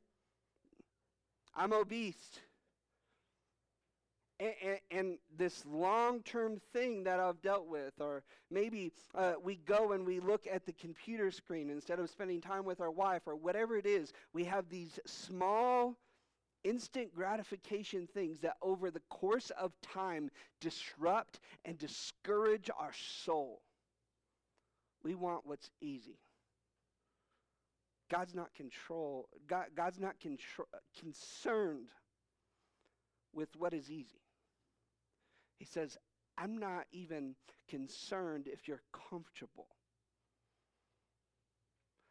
I'm 1.56 1.74
obese 1.74 2.40
and, 4.42 4.80
and, 4.90 5.18
this 5.38 5.64
long 5.66 6.22
term 6.24 6.60
thing 6.74 7.04
that 7.04 7.20
I've 7.20 7.42
dealt 7.42 7.68
with. 7.68 7.94
Or 8.00 8.24
maybe 8.50 8.92
uh, 9.16 9.34
we 9.42 9.56
go 9.56 9.92
and 9.92 10.06
we 10.06 10.20
look 10.20 10.48
at 10.52 10.66
the 10.66 10.74
computer 10.74 11.32
screen 11.32 11.70
instead 11.70 12.00
of 12.00 12.10
spending 12.10 12.42
time 12.42 12.66
with 12.66 12.82
our 12.82 12.92
wife, 12.92 13.24
or 13.26 13.36
whatever 13.36 13.78
it 13.78 13.86
is. 13.86 14.14
We 14.34 14.44
have 14.46 14.70
these 14.70 15.00
small, 15.06 15.96
instant 16.64 17.14
gratification 17.14 18.08
things 18.08 18.40
that 18.40 18.58
over 18.62 18.90
the 18.92 19.02
course 19.10 19.52
of 19.52 19.74
time 19.82 20.30
disrupt 20.60 21.40
and 21.66 21.78
discourage 21.78 22.70
our 22.78 22.94
soul. 22.94 23.62
We 25.04 25.16
want 25.16 25.42
what's 25.46 25.70
easy. 25.82 26.20
God's 28.10 28.36
not 28.36 28.54
control. 28.54 29.30
God, 29.48 29.68
God's 29.76 30.00
not 30.00 30.16
concerned 31.00 31.90
with 33.34 33.50
what 33.56 33.74
is 33.74 33.90
easy. 33.90 34.20
He 35.62 35.68
says, 35.68 35.96
I'm 36.40 36.58
not 36.58 36.86
even 36.92 37.36
concerned 37.70 38.48
if 38.48 38.68
you're 38.68 38.82
comfortable. 39.12 39.68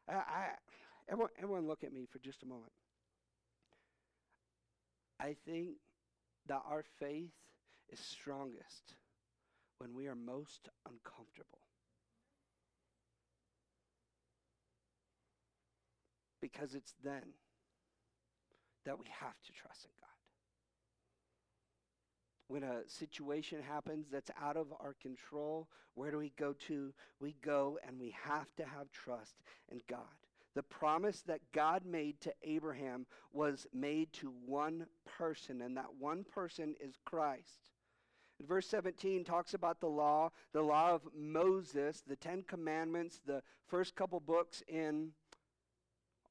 I, 0.09 0.13
I, 0.13 0.47
everyone, 1.11 1.31
everyone, 1.37 1.67
look 1.67 1.83
at 1.83 1.93
me 1.93 2.07
for 2.13 2.21
just 2.21 2.45
a 2.45 2.47
moment. 2.47 2.71
I 5.19 5.35
think 5.45 5.79
that 6.47 6.63
our 6.65 6.85
faith 7.01 7.33
is 7.89 7.99
strongest 7.99 8.95
when 9.79 9.97
we 9.97 10.07
are 10.07 10.15
most 10.15 10.69
uncomfortable. 10.87 11.59
Because 16.41 16.77
it's 16.77 16.95
then 17.03 17.35
that 18.85 18.97
we 18.97 19.07
have 19.19 19.35
to 19.45 19.53
trust 19.53 19.87
in 19.87 19.91
God 20.01 20.10
when 22.51 22.65
a 22.65 22.83
situation 22.89 23.63
happens 23.63 24.07
that's 24.11 24.31
out 24.43 24.57
of 24.57 24.67
our 24.81 24.97
control, 25.01 25.69
where 25.95 26.11
do 26.11 26.19
we 26.19 26.33
go 26.37 26.53
to? 26.67 26.93
We 27.21 27.37
go 27.45 27.79
and 27.87 27.97
we 28.01 28.13
have 28.25 28.53
to 28.57 28.65
have 28.65 28.91
trust 28.91 29.37
in 29.71 29.81
God. 29.89 30.01
The 30.57 30.65
promise 30.65 31.23
that 31.29 31.41
God 31.55 31.87
made 31.87 32.21
to 32.23 32.35
Abraham 32.43 33.07
was 33.33 33.69
made 33.73 34.13
to 34.15 34.33
one 34.45 34.87
person, 35.07 35.63
and 35.63 35.77
that 35.77 35.95
one 36.01 36.25
person 36.25 36.75
is 36.81 36.97
Christ. 37.05 37.71
Verse 38.49 38.67
17 38.67 39.23
talks 39.23 39.55
about 39.55 39.79
the 39.79 39.87
law, 39.87 40.31
the 40.53 40.63
law 40.63 40.91
of 40.91 41.03
Moses, 41.17 42.03
the 42.05 42.17
Ten 42.17 42.43
Commandments, 42.43 43.21
the 43.25 43.43
first 43.69 43.95
couple 43.95 44.19
books 44.19 44.61
in 44.67 45.11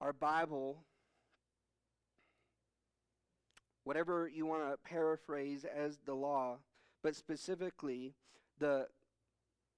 our 0.01 0.12
Bible 0.12 0.84
whatever 3.89 4.30
you 4.32 4.45
want 4.45 4.62
to 4.62 4.78
paraphrase 4.88 5.65
as 5.65 5.97
the 6.06 6.13
law, 6.13 6.60
but 7.02 7.15
specifically 7.15 8.13
the 8.60 8.86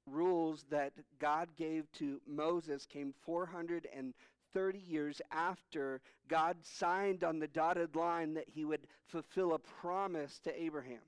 rules 0.05 0.65
that 0.69 0.91
God 1.17 1.47
gave 1.55 1.89
to 1.93 2.19
Moses 2.27 2.85
came 2.85 3.13
430 3.25 4.79
years 4.79 5.21
after 5.31 6.01
God 6.27 6.57
signed 6.61 7.23
on 7.23 7.39
the 7.39 7.47
dotted 7.47 7.95
line 7.95 8.33
that 8.33 8.49
he 8.49 8.65
would 8.65 8.85
fulfill 9.07 9.53
a 9.53 9.59
promise 9.59 10.41
to 10.43 10.61
Abraham. 10.61 11.07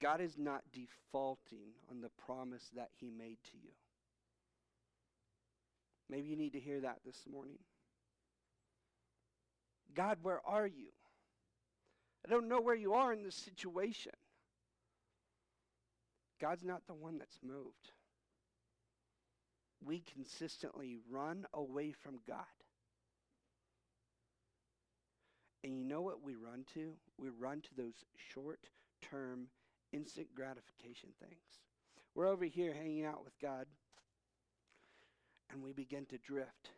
God 0.00 0.20
is 0.20 0.38
not 0.38 0.62
defaulting 0.72 1.72
on 1.90 2.02
the 2.02 2.10
promise 2.24 2.70
that 2.76 2.90
he 3.00 3.10
made 3.10 3.38
to 3.50 3.56
you. 3.60 3.72
Maybe 6.08 6.28
you 6.28 6.36
need 6.36 6.52
to 6.52 6.60
hear 6.60 6.78
that 6.82 6.98
this 7.04 7.24
morning. 7.28 7.58
God, 9.94 10.18
where 10.22 10.40
are 10.46 10.66
you? 10.66 10.88
I 12.26 12.30
don't 12.30 12.48
know 12.48 12.60
where 12.60 12.74
you 12.74 12.94
are 12.94 13.12
in 13.12 13.22
this 13.22 13.36
situation. 13.36 14.12
God's 16.40 16.64
not 16.64 16.86
the 16.86 16.94
one 16.94 17.18
that's 17.18 17.38
moved. 17.42 17.92
We 19.84 20.02
consistently 20.14 20.96
run 21.10 21.46
away 21.54 21.92
from 21.92 22.18
God. 22.26 22.44
And 25.62 25.76
you 25.76 25.84
know 25.84 26.00
what 26.00 26.22
we 26.22 26.34
run 26.34 26.64
to? 26.74 26.92
We 27.18 27.28
run 27.28 27.60
to 27.60 27.74
those 27.76 28.04
short 28.32 28.60
term, 29.02 29.48
instant 29.92 30.28
gratification 30.34 31.10
things. 31.20 31.60
We're 32.14 32.28
over 32.28 32.44
here 32.44 32.72
hanging 32.72 33.04
out 33.04 33.24
with 33.24 33.38
God, 33.40 33.66
and 35.50 35.62
we 35.62 35.72
begin 35.72 36.06
to 36.06 36.18
drift 36.18 36.70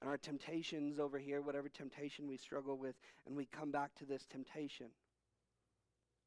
and 0.00 0.08
our 0.08 0.16
temptations 0.16 0.98
over 0.98 1.18
here, 1.18 1.40
whatever 1.40 1.68
temptation 1.68 2.28
we 2.28 2.36
struggle 2.36 2.76
with, 2.76 2.94
and 3.26 3.36
we 3.36 3.46
come 3.46 3.70
back 3.70 3.94
to 3.96 4.04
this 4.04 4.24
temptation. 4.30 4.86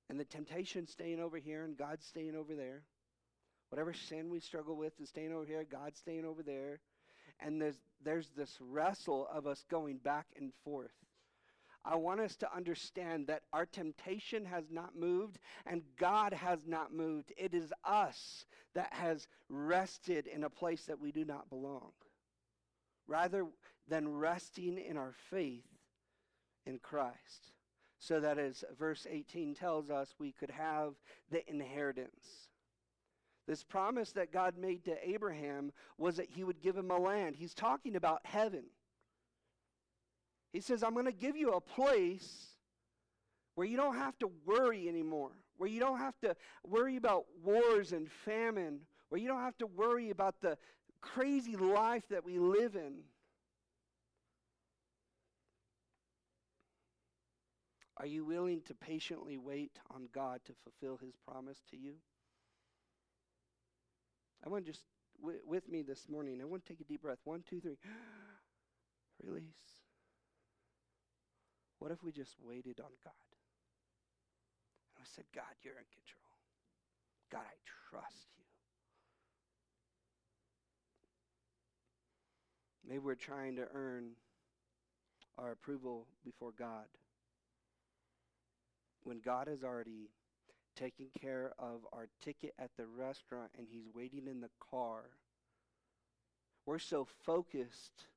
And 0.10 0.20
the 0.20 0.26
temptation 0.26 0.88
staying 0.88 1.22
over 1.22 1.38
here 1.38 1.64
and 1.64 1.78
God 1.78 2.00
staying 2.02 2.36
over 2.36 2.54
there. 2.54 2.84
Whatever 3.70 3.94
sin 3.94 4.30
we 4.30 4.42
struggle 4.42 4.76
with 4.76 5.00
is 5.00 5.08
staying 5.08 5.32
over 5.32 5.46
here, 5.46 5.66
God 5.70 5.96
staying 5.96 6.26
over 6.26 6.44
there. 6.44 6.82
And 7.40 7.62
there's, 7.62 7.78
there's 8.04 8.30
this 8.36 8.58
wrestle 8.60 9.28
of 9.34 9.48
us 9.48 9.64
going 9.70 9.98
back 9.98 10.28
and 10.38 10.52
forth. 10.66 10.92
I 11.86 11.96
want 11.96 12.20
us 12.20 12.36
to 12.38 12.56
understand 12.56 13.28
that 13.28 13.44
our 13.54 13.66
temptation 13.66 14.46
has 14.46 14.66
not 14.70 14.96
moved 15.00 15.40
and 15.66 15.82
God 15.98 16.34
has 16.34 16.60
not 16.68 16.94
moved. 16.94 17.32
It 17.38 17.54
is 17.54 17.74
us 17.86 18.46
that 18.76 18.92
has 18.92 19.28
rested 19.50 20.28
in 20.28 20.44
a 20.44 20.50
place 20.50 20.84
that 20.86 21.00
we 21.00 21.12
do 21.14 21.24
not 21.24 21.50
belong 21.50 21.92
rather 23.12 23.46
than 23.90 24.08
resting 24.08 24.78
in 24.78 24.96
our 24.96 25.14
faith 25.30 25.68
in 26.66 26.80
Christ. 26.80 27.52
So 28.00 28.22
that 28.22 28.40
as 28.40 28.64
verse 28.80 29.06
18 29.10 29.54
tells 29.54 29.90
us, 29.92 30.16
we 30.18 30.32
could 30.32 30.50
have 30.50 30.94
the 31.30 31.48
inheritance. 31.50 32.48
This 33.48 33.64
promise 33.64 34.14
that 34.14 34.32
God 34.32 34.58
made 34.58 34.86
to 34.86 34.96
Abraham 35.08 35.74
was 35.98 36.16
that 36.16 36.30
he 36.30 36.46
would 36.46 36.62
give 36.62 36.78
him 36.78 36.90
a 36.90 36.98
land. 36.98 37.36
He's 37.36 37.54
talking 37.54 37.98
about 37.98 38.22
heaven. 38.24 38.64
He 40.54 40.62
says, 40.62 40.82
I'm 40.82 40.94
going 40.94 41.06
to 41.06 41.12
give 41.12 41.36
you 41.36 41.52
a 41.52 41.62
place 41.62 42.56
where 43.56 43.68
you 43.68 43.76
don't 43.76 43.98
have 43.98 44.18
to 44.20 44.32
worry 44.46 44.88
anymore, 44.88 45.32
where 45.58 45.70
you 45.70 45.82
don't 45.82 45.98
have 45.98 46.18
to 46.22 46.36
worry 46.66 46.96
about 46.96 47.26
wars 47.44 47.92
and 47.92 48.10
famine, 48.10 48.80
where 49.10 49.20
you 49.20 49.28
don't 49.28 49.42
have 49.42 49.58
to 49.58 49.68
worry 49.68 50.12
about 50.12 50.36
the, 50.42 50.58
crazy 51.02 51.56
life 51.56 52.04
that 52.10 52.26
we 52.26 52.40
live 52.40 52.76
in. 52.76 53.00
Are 57.98 58.06
you 58.06 58.26
willing 58.26 58.62
to 58.68 58.74
patiently 58.74 59.38
wait 59.38 59.78
on 59.94 60.08
God 60.14 60.42
to 60.46 60.54
fulfill 60.64 60.98
his 60.98 61.16
promise 61.28 61.62
to 61.70 61.78
you? 61.78 61.94
I 64.44 64.50
want 64.50 64.66
to 64.66 64.72
just, 64.72 64.84
w- 65.20 65.40
with 65.46 65.70
me 65.70 65.84
this 65.84 66.10
morning, 66.10 66.42
I 66.42 66.46
want 66.46 66.66
to 66.66 66.74
take 66.74 66.82
a 66.82 66.84
deep 66.84 67.04
breath. 67.04 67.20
One, 67.26 67.44
two, 67.48 67.60
three. 67.60 67.78
release. 69.24 69.86
What 71.80 71.92
if 71.92 72.04
we 72.04 72.12
just 72.12 72.36
waited 72.42 72.80
on 72.80 72.92
God? 73.04 73.30
And 74.96 75.02
I 75.02 75.06
said, 75.16 75.26
God, 75.34 75.54
you're 75.64 75.78
in 75.78 75.90
control. 75.94 76.38
God, 77.32 77.46
I 77.46 77.58
trust 77.90 78.28
you. 78.38 78.41
Maybe 82.92 83.04
we're 83.06 83.16
trying 83.16 83.56
to 83.56 83.68
earn 83.74 84.10
our 85.38 85.54
approval 85.54 86.08
before 86.26 86.52
God 86.60 86.88
when 89.06 89.22
God 89.22 89.48
has 89.48 89.64
already 89.64 90.10
taken 90.76 91.06
care 91.22 91.54
of 91.58 91.86
our 91.94 92.10
ticket 92.22 92.54
at 92.60 92.72
the 92.76 92.86
restaurant 92.86 93.52
and 93.58 93.66
He's 93.72 93.88
waiting 93.96 94.28
in 94.28 94.42
the 94.42 94.50
car. 94.70 95.04
We're 96.66 96.80
so 96.80 97.08
focused 97.24 98.08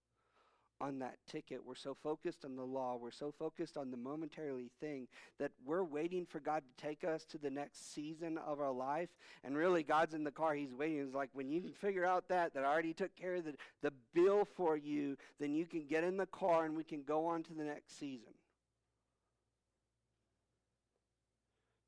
on 0.81 0.99
that 0.99 1.17
ticket. 1.27 1.65
We're 1.65 1.75
so 1.75 1.97
focused 2.03 2.45
on 2.45 2.57
the 2.57 2.65
law. 2.65 2.97
We're 3.01 3.11
so 3.11 3.33
focused 3.39 3.77
on 3.77 3.91
the 3.91 3.97
momentarily 3.97 4.71
thing 4.81 5.09
that 5.39 5.53
we're 5.65 5.85
waiting 5.85 6.27
for 6.27 6.41
God 6.41 6.63
to 6.63 6.85
take 6.85 7.05
us 7.05 7.25
to 7.27 7.39
the 7.39 7.51
next 7.51 7.95
season 7.95 8.39
of 8.39 8.61
our 8.61 8.73
life. 8.73 9.11
And 9.45 9.57
really, 9.57 9.83
God's 9.83 10.15
in 10.15 10.25
the 10.25 10.31
car. 10.31 10.55
He's 10.55 10.75
waiting. 10.75 10.99
It's 10.99 11.15
like 11.15 11.31
when 11.33 11.51
you 11.51 11.61
can 11.61 11.73
figure 11.73 12.05
out 12.05 12.29
that, 12.29 12.55
that 12.55 12.65
I 12.65 12.67
already 12.67 12.95
took 12.95 13.15
care 13.17 13.37
of 13.37 13.45
the, 13.45 13.55
the 13.83 13.93
bill 14.13 14.45
for 14.57 14.77
you, 14.77 15.17
then 15.39 15.55
you 15.55 15.67
can 15.67 15.87
get 15.87 16.05
in 16.05 16.17
the 16.17 16.27
car 16.27 16.65
and 16.65 16.77
we 16.77 16.85
can 16.85 17.03
go 17.03 17.27
on 17.27 17.43
to 17.45 17.55
the 17.55 17.65
next 17.65 17.99
season. 17.99 18.35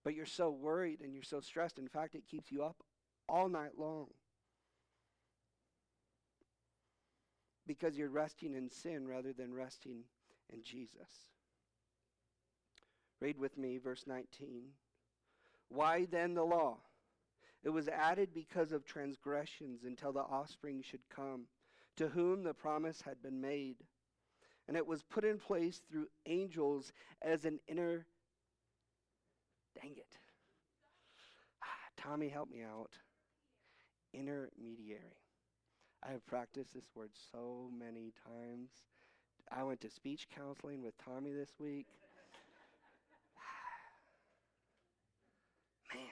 But 0.04 0.14
you're 0.14 0.24
so 0.24 0.50
worried 0.50 1.00
and 1.00 1.12
you're 1.12 1.24
so 1.24 1.40
stressed. 1.40 1.78
In 1.78 1.88
fact, 1.88 2.14
it 2.14 2.28
keeps 2.30 2.52
you 2.52 2.62
up 2.62 2.76
all 3.28 3.48
night 3.48 3.72
long. 3.76 4.06
Because 7.66 7.96
you're 7.96 8.08
resting 8.08 8.54
in 8.54 8.70
sin 8.70 9.06
rather 9.06 9.32
than 9.32 9.52
resting 9.52 10.04
in 10.52 10.62
Jesus. 10.62 11.28
Read 13.20 13.38
with 13.38 13.56
me 13.56 13.78
verse 13.78 14.04
19. 14.06 14.64
Why 15.68 16.06
then 16.10 16.34
the 16.34 16.44
law? 16.44 16.78
It 17.64 17.70
was 17.70 17.88
added 17.88 18.30
because 18.32 18.72
of 18.72 18.84
transgressions 18.84 19.82
until 19.84 20.12
the 20.12 20.20
offspring 20.20 20.82
should 20.82 21.00
come, 21.14 21.46
to 21.96 22.08
whom 22.08 22.44
the 22.44 22.54
promise 22.54 23.00
had 23.00 23.20
been 23.22 23.40
made. 23.40 23.76
And 24.68 24.76
it 24.76 24.86
was 24.86 25.02
put 25.02 25.24
in 25.24 25.38
place 25.38 25.80
through 25.90 26.06
angels 26.26 26.92
as 27.22 27.44
an 27.44 27.58
inner. 27.66 28.06
Dang 29.80 29.92
it. 29.96 30.18
Tommy, 31.96 32.28
help 32.28 32.50
me 32.50 32.62
out. 32.62 32.92
Intermediary. 34.12 35.25
I 36.06 36.12
have 36.12 36.24
practiced 36.26 36.74
this 36.74 36.84
word 36.94 37.10
so 37.32 37.68
many 37.76 38.12
times. 38.24 38.70
I 39.50 39.64
went 39.64 39.80
to 39.80 39.90
speech 39.90 40.28
counseling 40.34 40.82
with 40.82 40.94
Tommy 41.04 41.32
this 41.32 41.50
week. 41.58 41.86
Man. 45.94 46.04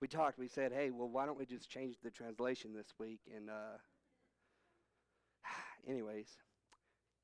We 0.00 0.08
talked, 0.08 0.38
we 0.38 0.48
said, 0.48 0.72
hey, 0.72 0.90
well, 0.90 1.08
why 1.08 1.26
don't 1.26 1.38
we 1.38 1.46
just 1.46 1.70
change 1.70 1.96
the 2.02 2.10
translation 2.10 2.72
this 2.74 2.92
week? 2.98 3.20
And, 3.34 3.50
uh, 3.50 3.78
anyways, 5.88 6.28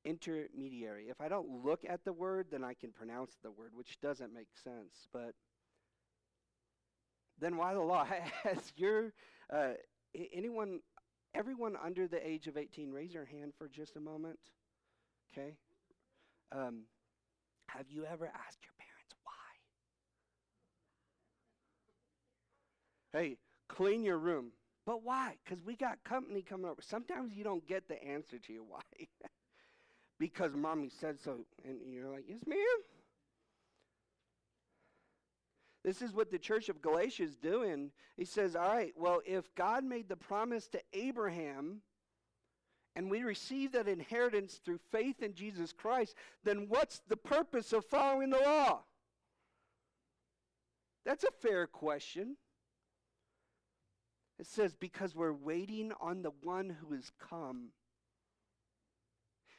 intermediary. 0.05 1.07
If 1.09 1.19
I 1.19 1.27
don't 1.27 1.65
look 1.65 1.81
at 1.87 2.05
the 2.05 2.13
word, 2.13 2.47
then 2.51 2.63
I 2.63 2.73
can 2.73 2.91
pronounce 2.91 3.37
the 3.43 3.51
word, 3.51 3.71
which 3.73 3.99
doesn't 4.01 4.33
make 4.33 4.47
sense. 4.63 5.07
But 5.11 5.33
then 7.39 7.57
why 7.57 7.73
the 7.73 7.81
law? 7.81 8.07
Has 8.43 8.71
your 8.77 9.13
uh, 9.51 9.73
anyone, 10.33 10.79
everyone 11.33 11.75
under 11.83 12.07
the 12.07 12.25
age 12.25 12.47
of 12.47 12.57
18, 12.57 12.91
raise 12.91 13.13
your 13.13 13.25
hand 13.25 13.53
for 13.57 13.67
just 13.67 13.95
a 13.95 13.99
moment. 13.99 14.39
Okay? 15.31 15.53
Um, 16.51 16.83
have 17.67 17.89
you 17.89 18.05
ever 18.05 18.25
asked 18.25 18.59
your 18.63 18.73
parents 18.77 19.15
why? 23.11 23.19
Hey, 23.19 23.37
clean 23.67 24.03
your 24.03 24.17
room. 24.19 24.51
But 24.85 25.03
why? 25.03 25.35
Because 25.43 25.63
we 25.63 25.75
got 25.75 26.03
company 26.03 26.41
coming 26.41 26.65
over. 26.65 26.81
Sometimes 26.81 27.33
you 27.33 27.43
don't 27.43 27.65
get 27.67 27.87
the 27.87 28.03
answer 28.03 28.37
to 28.37 28.53
your 28.53 28.63
why. 28.63 28.81
because 30.19 30.53
mommy 30.55 30.89
said 30.89 31.19
so. 31.19 31.45
And 31.65 31.77
you're 31.91 32.09
like, 32.09 32.25
yes, 32.27 32.39
ma'am. 32.45 32.57
This 35.83 36.01
is 36.01 36.13
what 36.13 36.31
the 36.31 36.39
church 36.39 36.69
of 36.69 36.81
Galatia 36.81 37.23
is 37.23 37.35
doing. 37.35 37.91
He 38.15 38.25
says, 38.25 38.55
All 38.55 38.67
right, 38.67 38.93
well, 38.97 39.21
if 39.25 39.53
God 39.55 39.83
made 39.83 40.07
the 40.07 40.15
promise 40.15 40.67
to 40.69 40.81
Abraham 40.93 41.81
and 42.95 43.09
we 43.09 43.23
receive 43.23 43.73
that 43.73 43.87
inheritance 43.87 44.61
through 44.63 44.79
faith 44.91 45.21
in 45.21 45.33
Jesus 45.33 45.73
Christ, 45.73 46.15
then 46.43 46.67
what's 46.69 47.01
the 47.07 47.17
purpose 47.17 47.73
of 47.73 47.85
following 47.85 48.29
the 48.29 48.39
law? 48.39 48.83
That's 51.05 51.25
a 51.25 51.31
fair 51.31 51.67
question. 51.67 52.37
It 54.39 54.47
says, 54.47 54.75
Because 54.75 55.15
we're 55.15 55.33
waiting 55.33 55.91
on 55.99 56.21
the 56.21 56.31
one 56.43 56.69
who 56.69 56.95
has 56.95 57.11
come. 57.29 57.69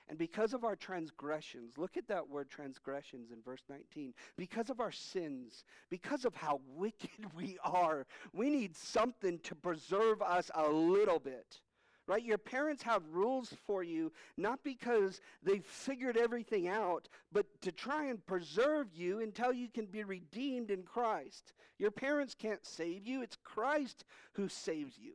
And 0.08 0.18
because 0.18 0.52
of 0.52 0.64
our 0.64 0.76
transgressions, 0.76 1.78
look 1.78 1.96
at 1.96 2.08
that 2.08 2.28
word 2.28 2.50
transgressions 2.50 3.30
in 3.30 3.40
verse 3.42 3.62
19. 3.70 4.12
Because 4.36 4.68
of 4.68 4.80
our 4.80 4.92
sins, 4.92 5.64
because 5.88 6.24
of 6.24 6.34
how 6.34 6.60
wicked 6.76 7.34
we 7.34 7.56
are, 7.64 8.06
we 8.32 8.50
need 8.50 8.76
something 8.76 9.38
to 9.40 9.54
preserve 9.54 10.20
us 10.20 10.50
a 10.54 10.68
little 10.68 11.18
bit. 11.18 11.60
Right? 12.06 12.22
Your 12.22 12.36
parents 12.36 12.82
have 12.82 13.02
rules 13.10 13.54
for 13.66 13.82
you, 13.82 14.12
not 14.36 14.62
because 14.62 15.22
they've 15.42 15.64
figured 15.64 16.18
everything 16.18 16.68
out, 16.68 17.08
but 17.32 17.46
to 17.62 17.72
try 17.72 18.04
and 18.04 18.24
preserve 18.26 18.88
you 18.92 19.20
until 19.20 19.54
you 19.54 19.68
can 19.68 19.86
be 19.86 20.04
redeemed 20.04 20.70
in 20.70 20.82
Christ. 20.82 21.54
Your 21.78 21.90
parents 21.90 22.34
can't 22.34 22.64
save 22.66 23.06
you, 23.06 23.22
it's 23.22 23.38
Christ 23.42 24.04
who 24.34 24.48
saves 24.48 24.98
you 24.98 25.14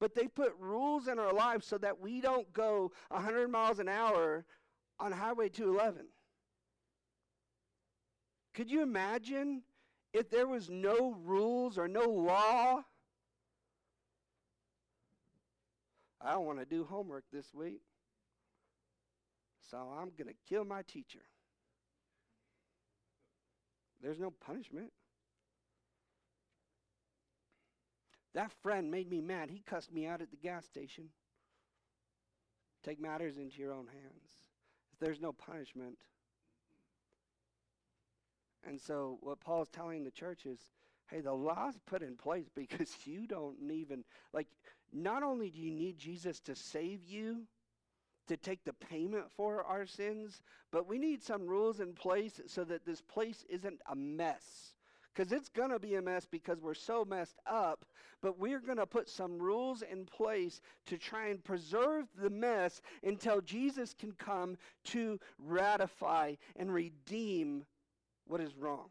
but 0.00 0.14
they 0.14 0.26
put 0.26 0.52
rules 0.58 1.08
in 1.08 1.18
our 1.18 1.32
lives 1.32 1.66
so 1.66 1.78
that 1.78 2.00
we 2.00 2.20
don't 2.20 2.52
go 2.52 2.92
100 3.08 3.48
miles 3.48 3.78
an 3.78 3.88
hour 3.88 4.44
on 4.98 5.12
Highway 5.12 5.48
211. 5.48 6.06
Could 8.54 8.70
you 8.70 8.82
imagine 8.82 9.62
if 10.12 10.30
there 10.30 10.46
was 10.46 10.70
no 10.70 11.16
rules 11.24 11.78
or 11.78 11.88
no 11.88 12.08
law? 12.08 12.82
I 16.20 16.32
don't 16.32 16.46
want 16.46 16.58
to 16.58 16.64
do 16.64 16.84
homework 16.84 17.24
this 17.32 17.54
week, 17.54 17.82
so 19.70 19.76
I'm 19.76 20.10
going 20.16 20.28
to 20.28 20.34
kill 20.48 20.64
my 20.64 20.82
teacher. 20.82 21.20
There's 24.02 24.18
no 24.18 24.30
punishment. 24.30 24.90
That 28.36 28.52
friend 28.62 28.90
made 28.90 29.08
me 29.10 29.22
mad. 29.22 29.48
He 29.48 29.62
cussed 29.66 29.90
me 29.90 30.06
out 30.06 30.20
at 30.20 30.30
the 30.30 30.36
gas 30.36 30.66
station. 30.66 31.08
Take 32.84 33.00
matters 33.00 33.38
into 33.38 33.58
your 33.58 33.72
own 33.72 33.86
hands. 33.86 34.30
If 34.92 34.98
there's 35.00 35.22
no 35.22 35.32
punishment. 35.32 35.96
And 38.68 38.78
so, 38.78 39.16
what 39.22 39.40
Paul's 39.40 39.70
telling 39.70 40.04
the 40.04 40.10
church 40.10 40.44
is 40.44 40.58
hey, 41.08 41.22
the 41.22 41.32
law's 41.32 41.78
put 41.86 42.02
in 42.02 42.14
place 42.14 42.50
because 42.54 42.94
you 43.06 43.26
don't 43.26 43.56
even, 43.70 44.04
like, 44.34 44.48
not 44.92 45.22
only 45.22 45.48
do 45.48 45.58
you 45.58 45.70
need 45.70 45.96
Jesus 45.96 46.38
to 46.40 46.54
save 46.54 47.06
you, 47.06 47.46
to 48.28 48.36
take 48.36 48.64
the 48.64 48.72
payment 48.74 49.24
for 49.34 49.64
our 49.64 49.86
sins, 49.86 50.42
but 50.72 50.86
we 50.86 50.98
need 50.98 51.22
some 51.22 51.46
rules 51.46 51.80
in 51.80 51.94
place 51.94 52.38
so 52.46 52.64
that 52.64 52.84
this 52.84 53.00
place 53.00 53.46
isn't 53.48 53.80
a 53.90 53.94
mess 53.94 54.75
because 55.16 55.32
it's 55.32 55.48
going 55.48 55.70
to 55.70 55.78
be 55.78 55.94
a 55.94 56.02
mess 56.02 56.26
because 56.30 56.60
we're 56.60 56.74
so 56.74 57.04
messed 57.04 57.38
up. 57.46 57.84
But 58.22 58.38
we're 58.38 58.60
going 58.60 58.78
to 58.78 58.86
put 58.86 59.08
some 59.08 59.38
rules 59.38 59.82
in 59.82 60.04
place 60.04 60.60
to 60.86 60.98
try 60.98 61.28
and 61.28 61.42
preserve 61.42 62.06
the 62.20 62.30
mess 62.30 62.80
until 63.02 63.40
Jesus 63.40 63.94
can 63.98 64.12
come 64.12 64.56
to 64.86 65.18
ratify 65.38 66.34
and 66.56 66.72
redeem 66.72 67.64
what 68.26 68.40
is 68.40 68.56
wrong. 68.56 68.88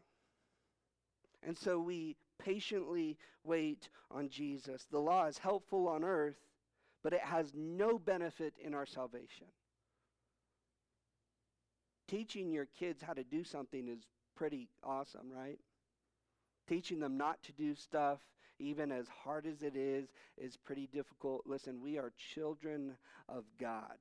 And 1.42 1.56
so 1.56 1.78
we 1.78 2.16
patiently 2.38 3.18
wait 3.44 3.88
on 4.10 4.28
Jesus. 4.28 4.86
The 4.90 4.98
law 4.98 5.26
is 5.26 5.38
helpful 5.38 5.88
on 5.88 6.02
earth, 6.02 6.38
but 7.02 7.12
it 7.12 7.20
has 7.20 7.52
no 7.54 7.98
benefit 7.98 8.54
in 8.64 8.74
our 8.74 8.86
salvation. 8.86 9.46
Teaching 12.08 12.50
your 12.50 12.66
kids 12.78 13.02
how 13.02 13.12
to 13.12 13.24
do 13.24 13.44
something 13.44 13.88
is 13.88 14.06
pretty 14.36 14.68
awesome, 14.82 15.30
right? 15.32 15.58
Teaching 16.68 17.00
them 17.00 17.16
not 17.16 17.42
to 17.44 17.52
do 17.52 17.74
stuff, 17.74 18.20
even 18.58 18.90
as 18.90 19.06
hard 19.08 19.46
as 19.46 19.62
it 19.62 19.76
is, 19.76 20.08
is 20.36 20.56
pretty 20.56 20.88
difficult. 20.92 21.42
Listen, 21.46 21.80
we 21.80 21.98
are 21.98 22.12
children 22.34 22.96
of 23.28 23.44
God. 23.60 23.98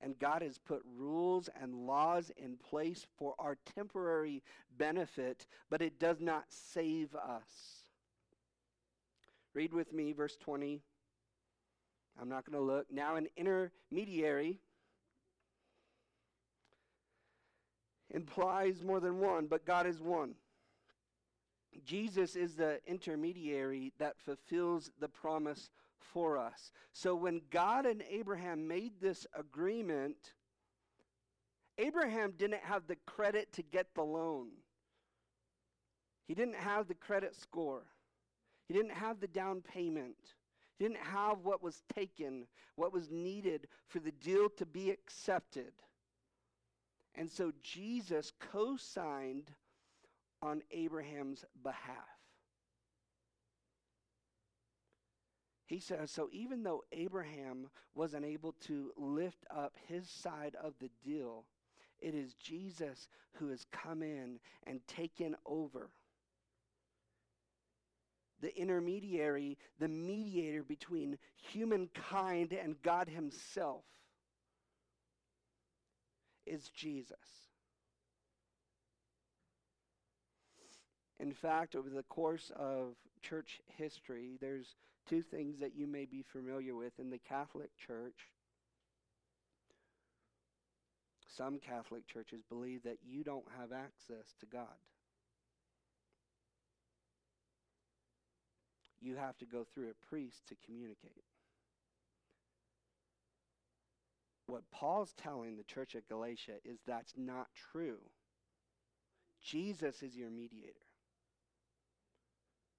And 0.00 0.18
God 0.18 0.42
has 0.42 0.58
put 0.58 0.82
rules 0.96 1.50
and 1.60 1.74
laws 1.86 2.30
in 2.36 2.56
place 2.56 3.06
for 3.18 3.34
our 3.38 3.56
temporary 3.74 4.42
benefit, 4.76 5.46
but 5.70 5.82
it 5.82 5.98
does 5.98 6.20
not 6.20 6.44
save 6.48 7.14
us. 7.16 7.82
Read 9.54 9.72
with 9.72 9.92
me 9.92 10.12
verse 10.12 10.36
20. 10.36 10.80
I'm 12.20 12.28
not 12.28 12.44
going 12.44 12.58
to 12.58 12.64
look. 12.64 12.86
Now, 12.92 13.16
an 13.16 13.28
intermediary 13.36 14.60
implies 18.10 18.82
more 18.82 19.00
than 19.00 19.18
one, 19.18 19.46
but 19.46 19.66
God 19.66 19.86
is 19.86 20.00
one. 20.00 20.34
Jesus 21.84 22.36
is 22.36 22.54
the 22.54 22.80
intermediary 22.86 23.92
that 23.98 24.18
fulfills 24.18 24.90
the 25.00 25.08
promise 25.08 25.70
for 25.98 26.36
us. 26.36 26.72
So 26.92 27.14
when 27.14 27.42
God 27.50 27.86
and 27.86 28.02
Abraham 28.10 28.66
made 28.66 28.92
this 29.00 29.26
agreement, 29.34 30.16
Abraham 31.76 32.32
didn't 32.36 32.62
have 32.62 32.86
the 32.86 32.96
credit 33.06 33.52
to 33.54 33.62
get 33.62 33.94
the 33.94 34.02
loan. 34.02 34.48
He 36.26 36.34
didn't 36.34 36.56
have 36.56 36.88
the 36.88 36.94
credit 36.94 37.34
score. 37.34 37.84
He 38.66 38.74
didn't 38.74 38.92
have 38.92 39.20
the 39.20 39.28
down 39.28 39.62
payment. 39.62 40.16
He 40.78 40.84
didn't 40.84 41.02
have 41.02 41.38
what 41.44 41.62
was 41.62 41.82
taken, 41.94 42.46
what 42.76 42.92
was 42.92 43.10
needed 43.10 43.68
for 43.86 43.98
the 43.98 44.12
deal 44.12 44.48
to 44.50 44.66
be 44.66 44.90
accepted. 44.90 45.72
And 47.14 47.30
so 47.30 47.52
Jesus 47.62 48.32
co 48.52 48.76
signed 48.76 49.50
on 50.42 50.62
Abraham's 50.70 51.44
behalf. 51.62 52.06
He 55.66 55.80
says, 55.80 56.10
so 56.10 56.28
even 56.32 56.62
though 56.62 56.84
Abraham 56.92 57.68
wasn't 57.94 58.24
able 58.24 58.54
to 58.66 58.90
lift 58.96 59.44
up 59.54 59.74
his 59.86 60.08
side 60.08 60.56
of 60.62 60.72
the 60.80 60.88
deal, 61.04 61.44
it 62.00 62.14
is 62.14 62.32
Jesus 62.34 63.08
who 63.34 63.48
has 63.50 63.66
come 63.70 64.02
in 64.02 64.38
and 64.66 64.80
taken 64.86 65.34
over. 65.44 65.90
The 68.40 68.56
intermediary, 68.56 69.58
the 69.78 69.88
mediator 69.88 70.62
between 70.62 71.18
humankind 71.36 72.52
and 72.52 72.80
God 72.82 73.08
Himself 73.08 73.84
is 76.46 76.70
Jesus. 76.70 77.47
In 81.20 81.32
fact, 81.32 81.74
over 81.74 81.88
the 81.90 82.04
course 82.04 82.52
of 82.56 82.94
church 83.22 83.60
history, 83.76 84.38
there's 84.40 84.76
two 85.08 85.22
things 85.22 85.58
that 85.60 85.74
you 85.74 85.86
may 85.86 86.04
be 86.04 86.22
familiar 86.22 86.74
with 86.74 86.98
in 86.98 87.10
the 87.10 87.18
Catholic 87.18 87.70
Church. 87.76 88.30
Some 91.36 91.58
Catholic 91.58 92.06
churches 92.06 92.42
believe 92.48 92.82
that 92.84 92.98
you 93.04 93.24
don't 93.24 93.46
have 93.58 93.72
access 93.72 94.34
to 94.40 94.46
God. 94.46 94.66
You 99.00 99.16
have 99.16 99.36
to 99.38 99.46
go 99.46 99.64
through 99.64 99.90
a 99.90 100.06
priest 100.08 100.46
to 100.48 100.56
communicate. 100.64 101.24
What 104.46 104.70
Paul's 104.72 105.14
telling 105.16 105.56
the 105.56 105.62
church 105.62 105.94
at 105.94 106.08
Galatia 106.08 106.54
is 106.64 106.78
that's 106.86 107.12
not 107.16 107.48
true. 107.70 107.98
Jesus 109.42 110.02
is 110.02 110.16
your 110.16 110.30
mediator. 110.30 110.87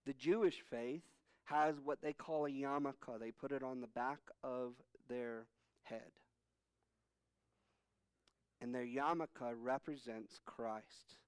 The 0.10 0.16
Jewish 0.16 0.64
faith 0.72 1.04
has 1.44 1.76
what 1.84 2.02
they 2.02 2.14
call 2.14 2.48
a 2.48 2.50
yarmulke. 2.50 3.20
They 3.20 3.30
put 3.30 3.52
it 3.52 3.62
on 3.62 3.80
the 3.80 3.86
back 3.86 4.18
of 4.44 4.74
their 5.08 5.46
head. 5.84 6.10
And 8.60 8.74
their 8.74 8.88
yarmulke 8.88 9.54
represents 9.62 10.40
Christ 10.48 11.20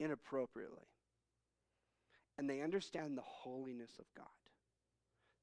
inappropriately. 0.00 0.88
And 2.38 2.48
they 2.48 2.62
understand 2.62 3.18
the 3.18 3.22
holiness 3.22 3.98
of 3.98 4.06
God. 4.16 4.24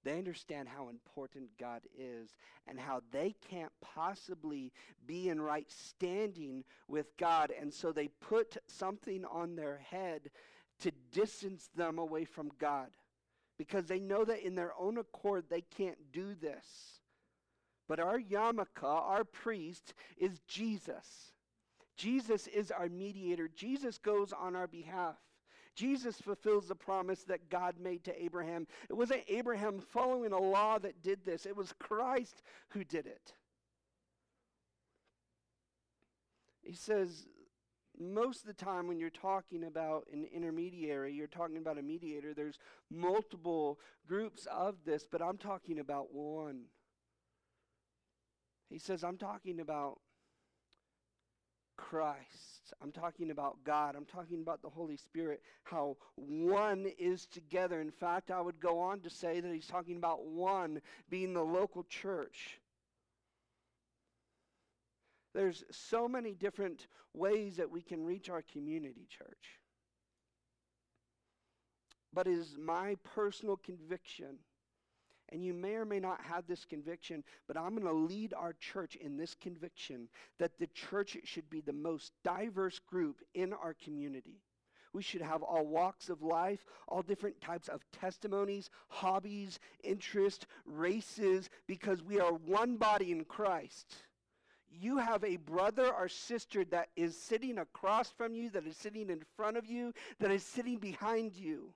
They 0.04 0.18
understand 0.18 0.68
how 0.68 0.90
important 0.90 1.56
God 1.60 1.84
is 1.96 2.32
and 2.66 2.80
how 2.80 3.02
they 3.12 3.36
can't 3.52 3.72
possibly 3.82 4.74
be 5.06 5.30
in 5.30 5.40
right 5.40 5.72
standing 5.72 6.64
with 6.88 7.16
God. 7.18 7.54
And 7.58 7.72
so 7.72 7.92
they 7.92 8.08
put 8.08 8.58
something 8.66 9.26
on 9.26 9.56
their 9.56 9.78
head 9.78 10.32
to 10.84 10.92
distance 11.12 11.70
them 11.76 11.98
away 11.98 12.26
from 12.26 12.52
God 12.60 12.90
because 13.58 13.86
they 13.86 14.00
know 14.00 14.26
that 14.26 14.46
in 14.46 14.56
their 14.56 14.74
own 14.80 14.98
accord 14.98 15.46
they 15.50 15.62
can't 15.62 16.12
do 16.12 16.36
this. 16.40 16.66
But 17.88 18.00
our 18.00 18.20
yarmulke, 18.20 18.84
our 18.84 19.24
priest, 19.24 19.94
is 20.18 20.40
Jesus. 20.48 21.34
Jesus 21.96 22.48
is 22.48 22.72
our 22.72 22.90
mediator. 22.90 23.50
Jesus 23.56 23.98
goes 23.98 24.34
on 24.34 24.56
our 24.56 24.68
behalf. 24.68 25.16
Jesus 25.76 26.18
fulfills 26.18 26.68
the 26.68 26.76
promise 26.76 27.24
that 27.24 27.50
God 27.50 27.76
made 27.80 28.04
to 28.04 28.24
Abraham. 28.24 28.68
It 28.90 28.94
wasn't 28.94 29.24
Abraham 29.28 29.80
following 29.80 30.32
a 30.32 30.40
law 30.40 30.78
that 30.80 31.02
did 31.02 31.26
this, 31.26 31.46
it 31.46 31.56
was 31.56 31.74
Christ 31.80 32.44
who 32.70 32.84
did 32.84 33.08
it. 33.08 33.34
He 36.62 36.76
says, 36.76 37.28
most 38.00 38.42
of 38.42 38.48
the 38.48 38.66
time 38.66 38.88
when 38.88 39.00
you're 39.00 39.10
talking 39.10 39.64
about 39.66 40.08
an 40.12 40.26
intermediary, 40.34 41.14
you're 41.14 41.28
talking 41.28 41.58
about 41.58 41.78
a 41.78 41.82
mediator, 41.82 42.34
there's 42.34 42.60
multiple 42.90 43.80
groups 44.08 44.48
of 44.52 44.76
this, 44.86 45.06
but 45.10 45.22
I'm 45.22 45.38
talking 45.38 45.80
about 45.80 46.14
one. 46.14 46.64
He 48.70 48.80
says, 48.80 49.04
I'm 49.04 49.18
talking 49.18 49.60
about 49.60 50.00
Christ. 51.78 52.74
I'm 52.82 52.92
talking 52.92 53.30
about 53.30 53.58
God. 53.64 53.96
I'm 53.96 54.06
talking 54.06 54.42
about 54.42 54.62
the 54.62 54.70
Holy 54.70 54.98
Spirit, 54.98 55.42
how 55.64 55.98
one 56.16 56.88
is 56.98 57.26
together. 57.28 57.82
In 57.82 57.92
fact, 57.92 58.32
I 58.32 58.42
would 58.42 58.60
go 58.60 58.80
on 58.80 59.02
to 59.02 59.10
say 59.10 59.40
that 59.40 59.54
he's 59.54 59.68
talking 59.68 59.98
about 59.98 60.26
one 60.26 60.82
being 61.10 61.34
the 61.34 61.44
local 61.44 61.84
church. 61.84 62.60
There's 65.34 65.64
so 65.72 66.08
many 66.08 66.34
different 66.34 66.88
ways 67.14 67.58
that 67.58 67.72
we 67.72 67.82
can 67.82 68.04
reach 68.04 68.30
our 68.30 68.44
community, 68.44 69.08
church. 69.10 69.60
But 72.14 72.28
it 72.28 72.34
is 72.34 72.58
my 72.60 72.96
personal 73.16 73.58
conviction 73.58 74.38
and 75.34 75.44
you 75.44 75.54
may 75.54 75.74
or 75.74 75.86
may 75.86 76.00
not 76.00 76.22
have 76.22 76.46
this 76.46 76.64
conviction, 76.64 77.24
but 77.48 77.58
I'm 77.58 77.76
going 77.76 77.88
to 77.88 78.14
lead 78.14 78.34
our 78.36 78.54
church 78.54 78.96
in 78.96 79.18
this 79.18 79.34
conviction 79.34 80.08
that 80.38 80.60
the 80.60 80.68
church 80.68 81.18
should 81.24 81.50
be 81.50 81.60
the 81.60 81.74
most 81.74 82.14
diverse 82.24 82.78
group 82.78 83.18
in 83.34 83.52
our 83.52 83.76
community. 83.84 84.42
We 84.94 85.02
should 85.02 85.24
have 85.24 85.42
all 85.42 85.66
walks 85.66 86.10
of 86.10 86.22
life, 86.22 86.64
all 86.88 87.02
different 87.02 87.42
types 87.42 87.68
of 87.68 87.82
testimonies, 87.92 88.70
hobbies, 88.90 89.60
interests, 89.84 90.46
races, 90.66 91.50
because 91.66 92.04
we 92.04 92.20
are 92.20 92.34
one 92.34 92.78
body 92.78 93.12
in 93.12 93.26
Christ. 93.26 94.04
You 94.80 94.98
have 94.98 95.24
a 95.24 95.38
brother 95.38 95.92
or 95.92 96.08
sister 96.08 96.66
that 96.66 96.90
is 96.96 97.18
sitting 97.18 97.58
across 97.60 98.12
from 98.12 98.36
you, 98.36 98.50
that 98.52 98.66
is 98.66 98.76
sitting 98.78 99.10
in 99.10 99.22
front 99.36 99.58
of 99.58 99.66
you, 99.66 99.94
that 100.20 100.32
is 100.32 100.44
sitting 100.44 100.78
behind 100.78 101.36
you. 101.36 101.74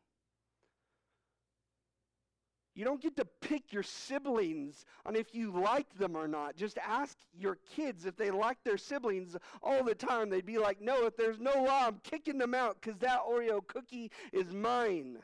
You 2.78 2.86
don't 2.86 3.02
get 3.02 3.18
to 3.18 3.26
pick 3.26 3.74
your 3.74 3.82
siblings 3.82 4.86
on 5.04 5.16
if 5.16 5.34
you 5.34 5.52
like 5.52 5.92
them 5.98 6.16
or 6.16 6.28
not. 6.28 6.56
Just 6.56 6.78
ask 6.78 7.18
your 7.36 7.58
kids 7.76 8.06
if 8.06 8.16
they 8.16 8.30
like 8.30 8.58
their 8.64 8.78
siblings 8.78 9.36
all 9.64 9.84
the 9.84 9.96
time. 9.96 10.30
They'd 10.30 10.46
be 10.46 10.60
like, 10.60 10.80
no, 10.80 11.08
if 11.08 11.18
there's 11.18 11.40
no 11.40 11.64
law, 11.64 11.88
I'm 11.88 12.00
kicking 12.04 12.38
them 12.38 12.54
out 12.54 12.78
because 12.80 13.00
that 13.00 13.22
Oreo 13.28 13.66
cookie 13.66 14.12
is 14.32 14.54
mine. 14.54 15.18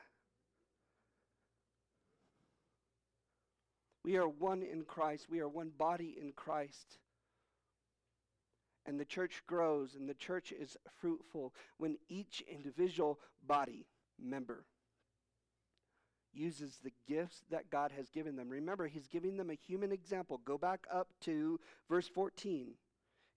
We 4.04 4.18
are 4.18 4.28
one 4.28 4.64
in 4.64 4.84
Christ, 4.84 5.28
we 5.30 5.40
are 5.40 5.48
one 5.48 5.70
body 5.78 6.18
in 6.20 6.32
Christ. 6.32 6.98
And 8.86 9.00
the 9.00 9.06
church 9.06 9.44
grows 9.48 9.96
and 9.96 10.10
the 10.10 10.14
church 10.14 10.52
is 10.52 10.78
fruitful 11.00 11.54
when 11.78 11.98
each 12.10 12.44
individual 12.50 13.20
body 13.46 13.88
member 14.22 14.66
uses 16.34 16.80
the 16.84 16.92
gifts 17.08 17.44
that 17.52 17.70
God 17.70 17.92
has 17.96 18.10
given 18.10 18.36
them. 18.36 18.50
Remember, 18.50 18.88
he's 18.88 19.08
giving 19.08 19.38
them 19.38 19.50
a 19.50 19.56
human 19.56 19.92
example. 19.92 20.42
Go 20.44 20.58
back 20.58 20.86
up 20.92 21.08
to 21.22 21.60
verse 21.90 22.08
14. 22.08 22.74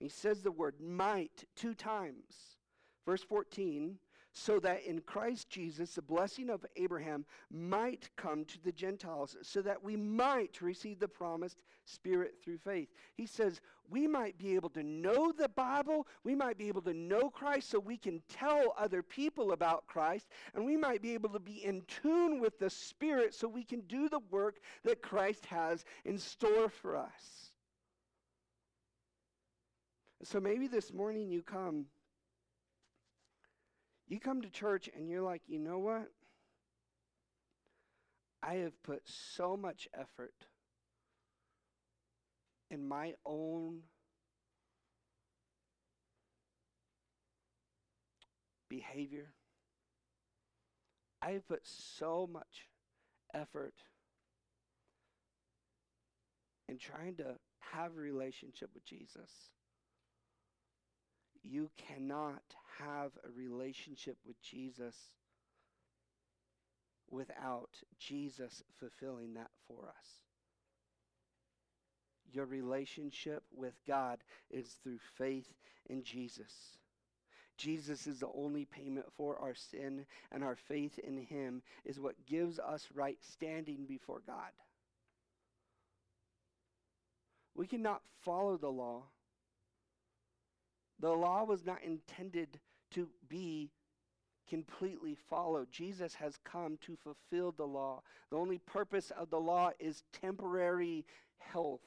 He 0.01 0.09
says 0.09 0.43
the 0.43 0.51
word 0.51 0.75
might 0.81 1.45
two 1.55 1.75
times. 1.75 2.57
Verse 3.05 3.23
14 3.23 3.99
so 4.39 4.61
that 4.61 4.85
in 4.85 5.01
Christ 5.01 5.49
Jesus 5.49 5.95
the 5.95 6.03
blessing 6.03 6.51
of 6.51 6.67
Abraham 6.77 7.25
might 7.51 8.11
come 8.17 8.45
to 8.45 8.63
the 8.63 8.73
Gentiles, 8.73 9.35
so 9.41 9.63
that 9.63 9.83
we 9.83 9.97
might 9.97 10.61
receive 10.61 10.99
the 10.99 11.09
promised 11.09 11.63
Spirit 11.87 12.35
through 12.45 12.59
faith. 12.59 12.89
He 13.15 13.25
says 13.25 13.63
we 13.91 14.07
might 14.07 14.39
be 14.39 14.55
able 14.55 14.71
to 14.71 14.83
know 14.83 15.33
the 15.33 15.49
Bible, 15.49 16.07
we 16.25 16.35
might 16.35 16.59
be 16.59 16.69
able 16.69 16.83
to 16.83 16.95
know 16.95 17.31
Christ 17.31 17.71
so 17.71 17.79
we 17.79 17.97
can 17.97 18.23
tell 18.29 18.75
other 18.79 19.03
people 19.03 19.53
about 19.53 19.87
Christ, 19.87 20.29
and 20.55 20.65
we 20.65 20.77
might 20.77 21.03
be 21.03 21.15
able 21.15 21.31
to 21.31 21.39
be 21.39 21.65
in 21.65 21.83
tune 22.03 22.41
with 22.41 22.59
the 22.59 22.71
Spirit 22.71 23.35
so 23.35 23.49
we 23.49 23.65
can 23.65 23.81
do 23.83 24.09
the 24.09 24.21
work 24.31 24.57
that 24.85 25.03
Christ 25.03 25.47
has 25.47 25.85
in 26.05 26.19
store 26.19 26.69
for 26.69 26.97
us. 26.97 27.53
So 30.23 30.41
maybe 30.41 30.67
this 30.67 30.93
morning 30.93 31.29
you 31.29 31.43
come 31.43 31.87
you 34.09 34.21
come 34.21 34.43
to 34.43 34.51
church 34.51 34.89
and 34.97 35.09
you're 35.09 35.23
like, 35.23 35.43
you 35.49 35.59
know 35.59 35.79
what? 35.79 36.11
I 38.43 38.55
have 38.55 38.81
put 38.83 39.03
so 39.05 39.57
much 39.57 39.89
effort 39.95 40.35
in 42.71 42.87
my 42.87 43.15
own 43.25 43.81
behavior. 48.69 49.33
I 51.23 51.41
put 51.49 51.61
so 51.65 52.29
much 52.31 52.69
effort 53.35 53.75
in 56.69 56.79
trying 56.79 57.17
to 57.17 57.37
have 57.73 57.93
a 57.97 58.01
relationship 58.01 58.71
with 58.75 58.85
Jesus. 58.85 59.31
You 61.43 61.71
cannot 61.77 62.43
have 62.79 63.13
a 63.25 63.31
relationship 63.31 64.17
with 64.27 64.41
Jesus 64.43 64.97
without 67.09 67.71
Jesus 67.99 68.63
fulfilling 68.79 69.35
that 69.35 69.51
for 69.69 69.89
us. 69.89 70.26
Your 72.33 72.47
relationship 72.47 73.43
with 73.55 73.75
God 73.87 74.19
is 74.51 74.77
through 74.83 74.99
faith 75.17 75.53
in 75.89 76.03
Jesus. 76.03 76.79
Jesus 77.57 78.07
is 78.07 78.21
the 78.21 78.29
only 78.35 78.67
payment 78.67 79.07
for 79.17 79.39
our 79.39 79.55
sin, 79.55 80.05
and 80.31 80.45
our 80.45 80.57
faith 80.57 80.99
in 80.99 81.17
Him 81.17 81.63
is 81.85 81.99
what 81.99 82.27
gives 82.27 82.59
us 82.59 82.89
right 82.95 83.19
standing 83.23 83.87
before 83.87 84.21
God. 84.27 84.53
We 87.55 87.67
cannot 87.67 88.03
follow 88.23 88.59
the 88.59 88.69
law. 88.69 89.05
The 91.01 91.11
law 91.11 91.45
was 91.45 91.65
not 91.65 91.83
intended 91.83 92.61
to 92.93 93.09
be 93.29 93.71
completely 94.49 95.17
followed. 95.29 95.71
Jesus 95.71 96.15
has 96.15 96.39
come 96.45 96.79
to 96.83 96.97
fulfill 96.97 97.53
the 97.53 97.67
law. 97.67 98.03
The 98.31 98.37
only 98.37 98.59
purpose 98.59 99.11
of 99.19 99.31
the 99.31 99.41
law 99.41 99.71
is 99.79 100.05
temporary 100.13 101.05
health. 101.39 101.81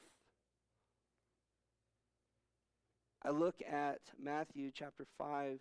I 3.22 3.30
look 3.30 3.56
at 3.70 4.00
Matthew 4.18 4.70
chapter 4.72 5.06
5, 5.18 5.58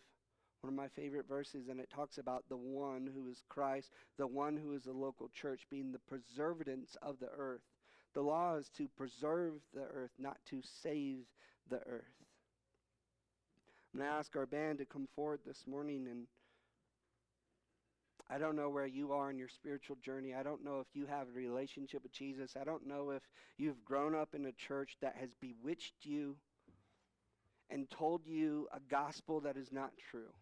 one 0.61 0.73
of 0.73 0.77
my 0.77 0.87
favorite 0.87 1.27
verses, 1.27 1.67
and 1.67 1.79
it 1.79 1.89
talks 1.89 2.17
about 2.17 2.45
the 2.47 2.57
one 2.57 3.09
who 3.13 3.27
is 3.29 3.43
Christ, 3.49 3.91
the 4.17 4.27
one 4.27 4.55
who 4.55 4.73
is 4.73 4.83
the 4.83 4.93
local 4.93 5.29
church, 5.33 5.67
being 5.69 5.91
the 5.91 5.99
preservance 5.99 6.95
of 7.01 7.19
the 7.19 7.29
earth. 7.37 7.61
The 8.13 8.21
law 8.21 8.55
is 8.55 8.69
to 8.77 8.87
preserve 8.97 9.53
the 9.73 9.83
earth, 9.83 10.11
not 10.17 10.37
to 10.49 10.61
save 10.81 11.25
the 11.69 11.81
earth. 11.85 12.05
I'm 13.93 13.99
going 13.99 14.09
to 14.09 14.17
ask 14.17 14.35
our 14.35 14.45
band 14.45 14.77
to 14.79 14.85
come 14.85 15.07
forward 15.15 15.41
this 15.45 15.65
morning 15.67 16.07
and 16.09 16.27
I 18.31 18.37
don't 18.37 18.55
know 18.55 18.69
where 18.69 18.85
you 18.85 19.11
are 19.11 19.31
in 19.31 19.39
your 19.39 19.47
spiritual 19.49 19.97
journey. 20.05 20.35
I 20.35 20.43
don't 20.43 20.63
know 20.63 20.79
if 20.79 20.87
you 20.93 21.07
have 21.07 21.27
a 21.27 21.31
relationship 21.31 22.03
with 22.03 22.11
Jesus. 22.11 22.55
I 22.59 22.63
don't 22.63 22.85
know 22.85 23.09
if 23.09 23.23
you've 23.57 23.83
grown 23.83 24.13
up 24.13 24.35
in 24.35 24.45
a 24.45 24.51
church 24.51 24.97
that 25.01 25.15
has 25.19 25.29
bewitched 25.41 25.95
you 26.03 26.35
and 27.69 27.89
told 27.89 28.25
you 28.25 28.67
a 28.73 28.79
gospel 28.89 29.41
that 29.41 29.57
is 29.57 29.71
not 29.71 29.91
true. 30.11 30.33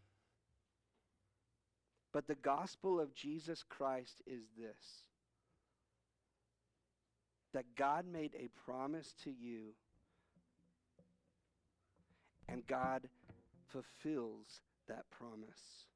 But 2.14 2.28
the 2.28 2.36
gospel 2.36 3.00
of 3.00 3.14
Jesus 3.14 3.64
Christ 3.68 4.22
is 4.26 4.44
this 4.58 5.04
that 7.54 7.76
God 7.76 8.06
made 8.06 8.36
a 8.36 8.50
promise 8.66 9.14
to 9.24 9.32
you, 9.32 9.74
and 12.48 12.66
God 12.68 13.08
fulfills 13.68 14.62
that 14.88 15.10
promise. 15.10 15.88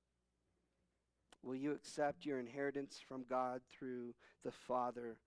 Will 1.43 1.55
you 1.55 1.71
accept 1.71 2.25
your 2.25 2.39
inheritance 2.39 2.99
from 3.07 3.25
God 3.29 3.61
through 3.71 4.13
the 4.43 4.51
Father, 4.51 5.17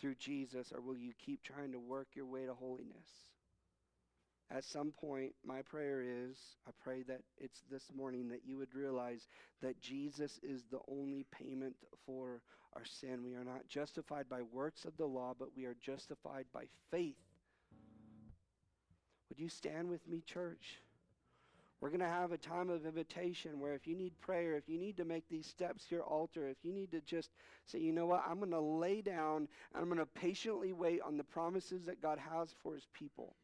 through 0.00 0.16
Jesus, 0.16 0.72
or 0.74 0.80
will 0.80 0.96
you 0.96 1.12
keep 1.24 1.42
trying 1.42 1.72
to 1.72 1.78
work 1.78 2.08
your 2.14 2.26
way 2.26 2.46
to 2.46 2.54
holiness? 2.54 3.08
At 4.50 4.64
some 4.64 4.90
point, 4.90 5.32
my 5.44 5.62
prayer 5.62 6.02
is 6.02 6.36
I 6.66 6.72
pray 6.82 7.02
that 7.04 7.20
it's 7.38 7.60
this 7.70 7.84
morning 7.94 8.28
that 8.30 8.40
you 8.44 8.58
would 8.58 8.74
realize 8.74 9.28
that 9.62 9.80
Jesus 9.80 10.40
is 10.42 10.62
the 10.70 10.80
only 10.88 11.24
payment 11.30 11.76
for 12.04 12.42
our 12.74 12.84
sin. 13.00 13.22
We 13.22 13.34
are 13.34 13.44
not 13.44 13.68
justified 13.68 14.28
by 14.28 14.42
works 14.42 14.84
of 14.84 14.96
the 14.96 15.06
law, 15.06 15.34
but 15.38 15.50
we 15.56 15.66
are 15.66 15.76
justified 15.80 16.46
by 16.52 16.64
faith. 16.90 17.14
Would 19.28 19.38
you 19.38 19.48
stand 19.48 19.88
with 19.88 20.06
me, 20.08 20.22
church? 20.26 20.80
We're 21.80 21.88
going 21.88 22.00
to 22.00 22.06
have 22.06 22.32
a 22.32 22.38
time 22.38 22.68
of 22.68 22.84
invitation 22.84 23.58
where 23.58 23.74
if 23.74 23.86
you 23.86 23.96
need 23.96 24.12
prayer, 24.20 24.54
if 24.56 24.68
you 24.68 24.78
need 24.78 24.98
to 24.98 25.04
make 25.06 25.28
these 25.28 25.46
steps 25.46 25.90
your 25.90 26.02
altar, 26.02 26.46
if 26.46 26.58
you 26.62 26.72
need 26.74 26.92
to 26.92 27.00
just 27.00 27.30
say, 27.64 27.78
you 27.78 27.92
know 27.92 28.04
what, 28.04 28.22
I'm 28.28 28.38
going 28.38 28.50
to 28.50 28.60
lay 28.60 29.00
down 29.00 29.48
and 29.74 29.82
I'm 29.82 29.86
going 29.86 29.98
to 29.98 30.06
patiently 30.06 30.74
wait 30.74 31.00
on 31.00 31.16
the 31.16 31.24
promises 31.24 31.86
that 31.86 32.02
God 32.02 32.18
has 32.18 32.54
for 32.62 32.74
his 32.74 32.86
people. 32.92 33.34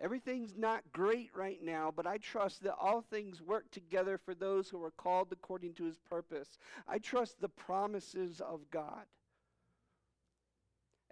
Everything's 0.00 0.54
not 0.56 0.82
great 0.92 1.30
right 1.34 1.58
now, 1.62 1.92
but 1.94 2.06
I 2.06 2.18
trust 2.18 2.62
that 2.62 2.76
all 2.78 3.00
things 3.00 3.42
work 3.42 3.68
together 3.72 4.18
for 4.18 4.34
those 4.34 4.68
who 4.68 4.82
are 4.84 4.92
called 4.92 5.28
according 5.32 5.74
to 5.74 5.84
his 5.84 5.98
purpose. 5.98 6.58
I 6.86 6.98
trust 6.98 7.40
the 7.40 7.48
promises 7.48 8.40
of 8.40 8.70
God. 8.70 9.06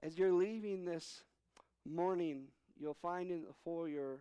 As 0.02 0.18
you're 0.18 0.32
leaving 0.32 0.84
this 0.84 1.24
morning, 1.84 2.44
you'll 2.78 2.94
find 2.94 3.30
in 3.30 3.42
the 3.42 3.54
foyer 3.64 4.20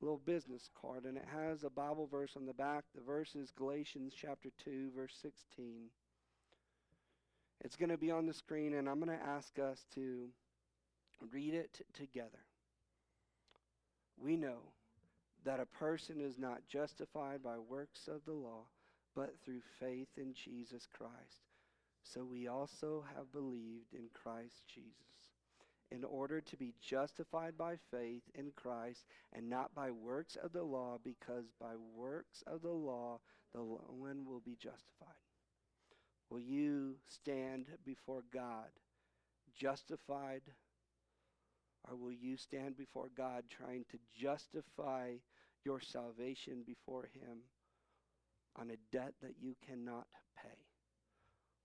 little 0.00 0.20
business 0.24 0.68
card, 0.80 1.04
and 1.04 1.16
it 1.16 1.26
has 1.32 1.64
a 1.64 1.70
Bible 1.70 2.06
verse 2.06 2.32
on 2.36 2.46
the 2.46 2.52
back. 2.52 2.84
The 2.94 3.00
verse 3.00 3.34
is 3.34 3.50
Galatians 3.50 4.14
chapter 4.16 4.50
2, 4.64 4.90
verse 4.94 5.16
16. 5.22 5.90
It's 7.64 7.76
going 7.76 7.90
to 7.90 7.96
be 7.96 8.10
on 8.10 8.26
the 8.26 8.34
screen, 8.34 8.74
and 8.74 8.88
I'm 8.88 9.00
going 9.00 9.18
to 9.18 9.24
ask 9.24 9.58
us 9.58 9.86
to 9.94 10.28
read 11.32 11.54
it 11.54 11.80
together. 11.94 12.44
We 14.18 14.36
know 14.36 14.58
that 15.44 15.60
a 15.60 15.66
person 15.66 16.20
is 16.20 16.38
not 16.38 16.66
justified 16.68 17.42
by 17.42 17.58
works 17.58 18.08
of 18.08 18.24
the 18.26 18.32
law, 18.32 18.64
but 19.14 19.34
through 19.44 19.62
faith 19.80 20.08
in 20.16 20.34
Jesus 20.34 20.86
Christ. 20.92 21.46
So 22.02 22.24
we 22.24 22.48
also 22.48 23.04
have 23.16 23.32
believed 23.32 23.94
in 23.94 24.08
Christ 24.12 24.64
Jesus 24.72 25.25
in 25.90 26.04
order 26.04 26.40
to 26.40 26.56
be 26.56 26.74
justified 26.80 27.56
by 27.56 27.76
faith 27.90 28.22
in 28.34 28.50
Christ 28.56 29.04
and 29.32 29.48
not 29.48 29.74
by 29.74 29.90
works 29.90 30.36
of 30.36 30.52
the 30.52 30.62
law, 30.62 30.98
because 31.02 31.44
by 31.60 31.74
works 31.94 32.42
of 32.46 32.62
the 32.62 32.72
law 32.72 33.20
the 33.54 33.60
one 33.60 34.24
will 34.26 34.40
be 34.40 34.56
justified. 34.56 35.14
Will 36.28 36.40
you 36.40 36.96
stand 37.06 37.66
before 37.84 38.24
God 38.32 38.68
justified, 39.54 40.42
or 41.88 41.96
will 41.96 42.12
you 42.12 42.36
stand 42.36 42.76
before 42.76 43.08
God 43.16 43.44
trying 43.48 43.84
to 43.90 43.98
justify 44.20 45.12
your 45.64 45.80
salvation 45.80 46.62
before 46.66 47.08
Him 47.14 47.38
on 48.56 48.70
a 48.70 48.96
debt 48.96 49.14
that 49.22 49.36
you 49.40 49.54
cannot 49.66 50.06
pay? 50.36 50.58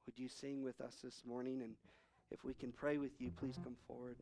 Would 0.05 0.19
you 0.19 0.29
sing 0.29 0.63
with 0.63 0.79
us 0.79 0.95
this 1.03 1.23
morning 1.25 1.61
and 1.63 1.73
if 2.31 2.43
we 2.43 2.53
can 2.53 2.71
pray 2.71 2.97
with 2.97 3.11
you, 3.19 3.31
please 3.39 3.55
come 3.63 3.75
forward. 3.87 4.15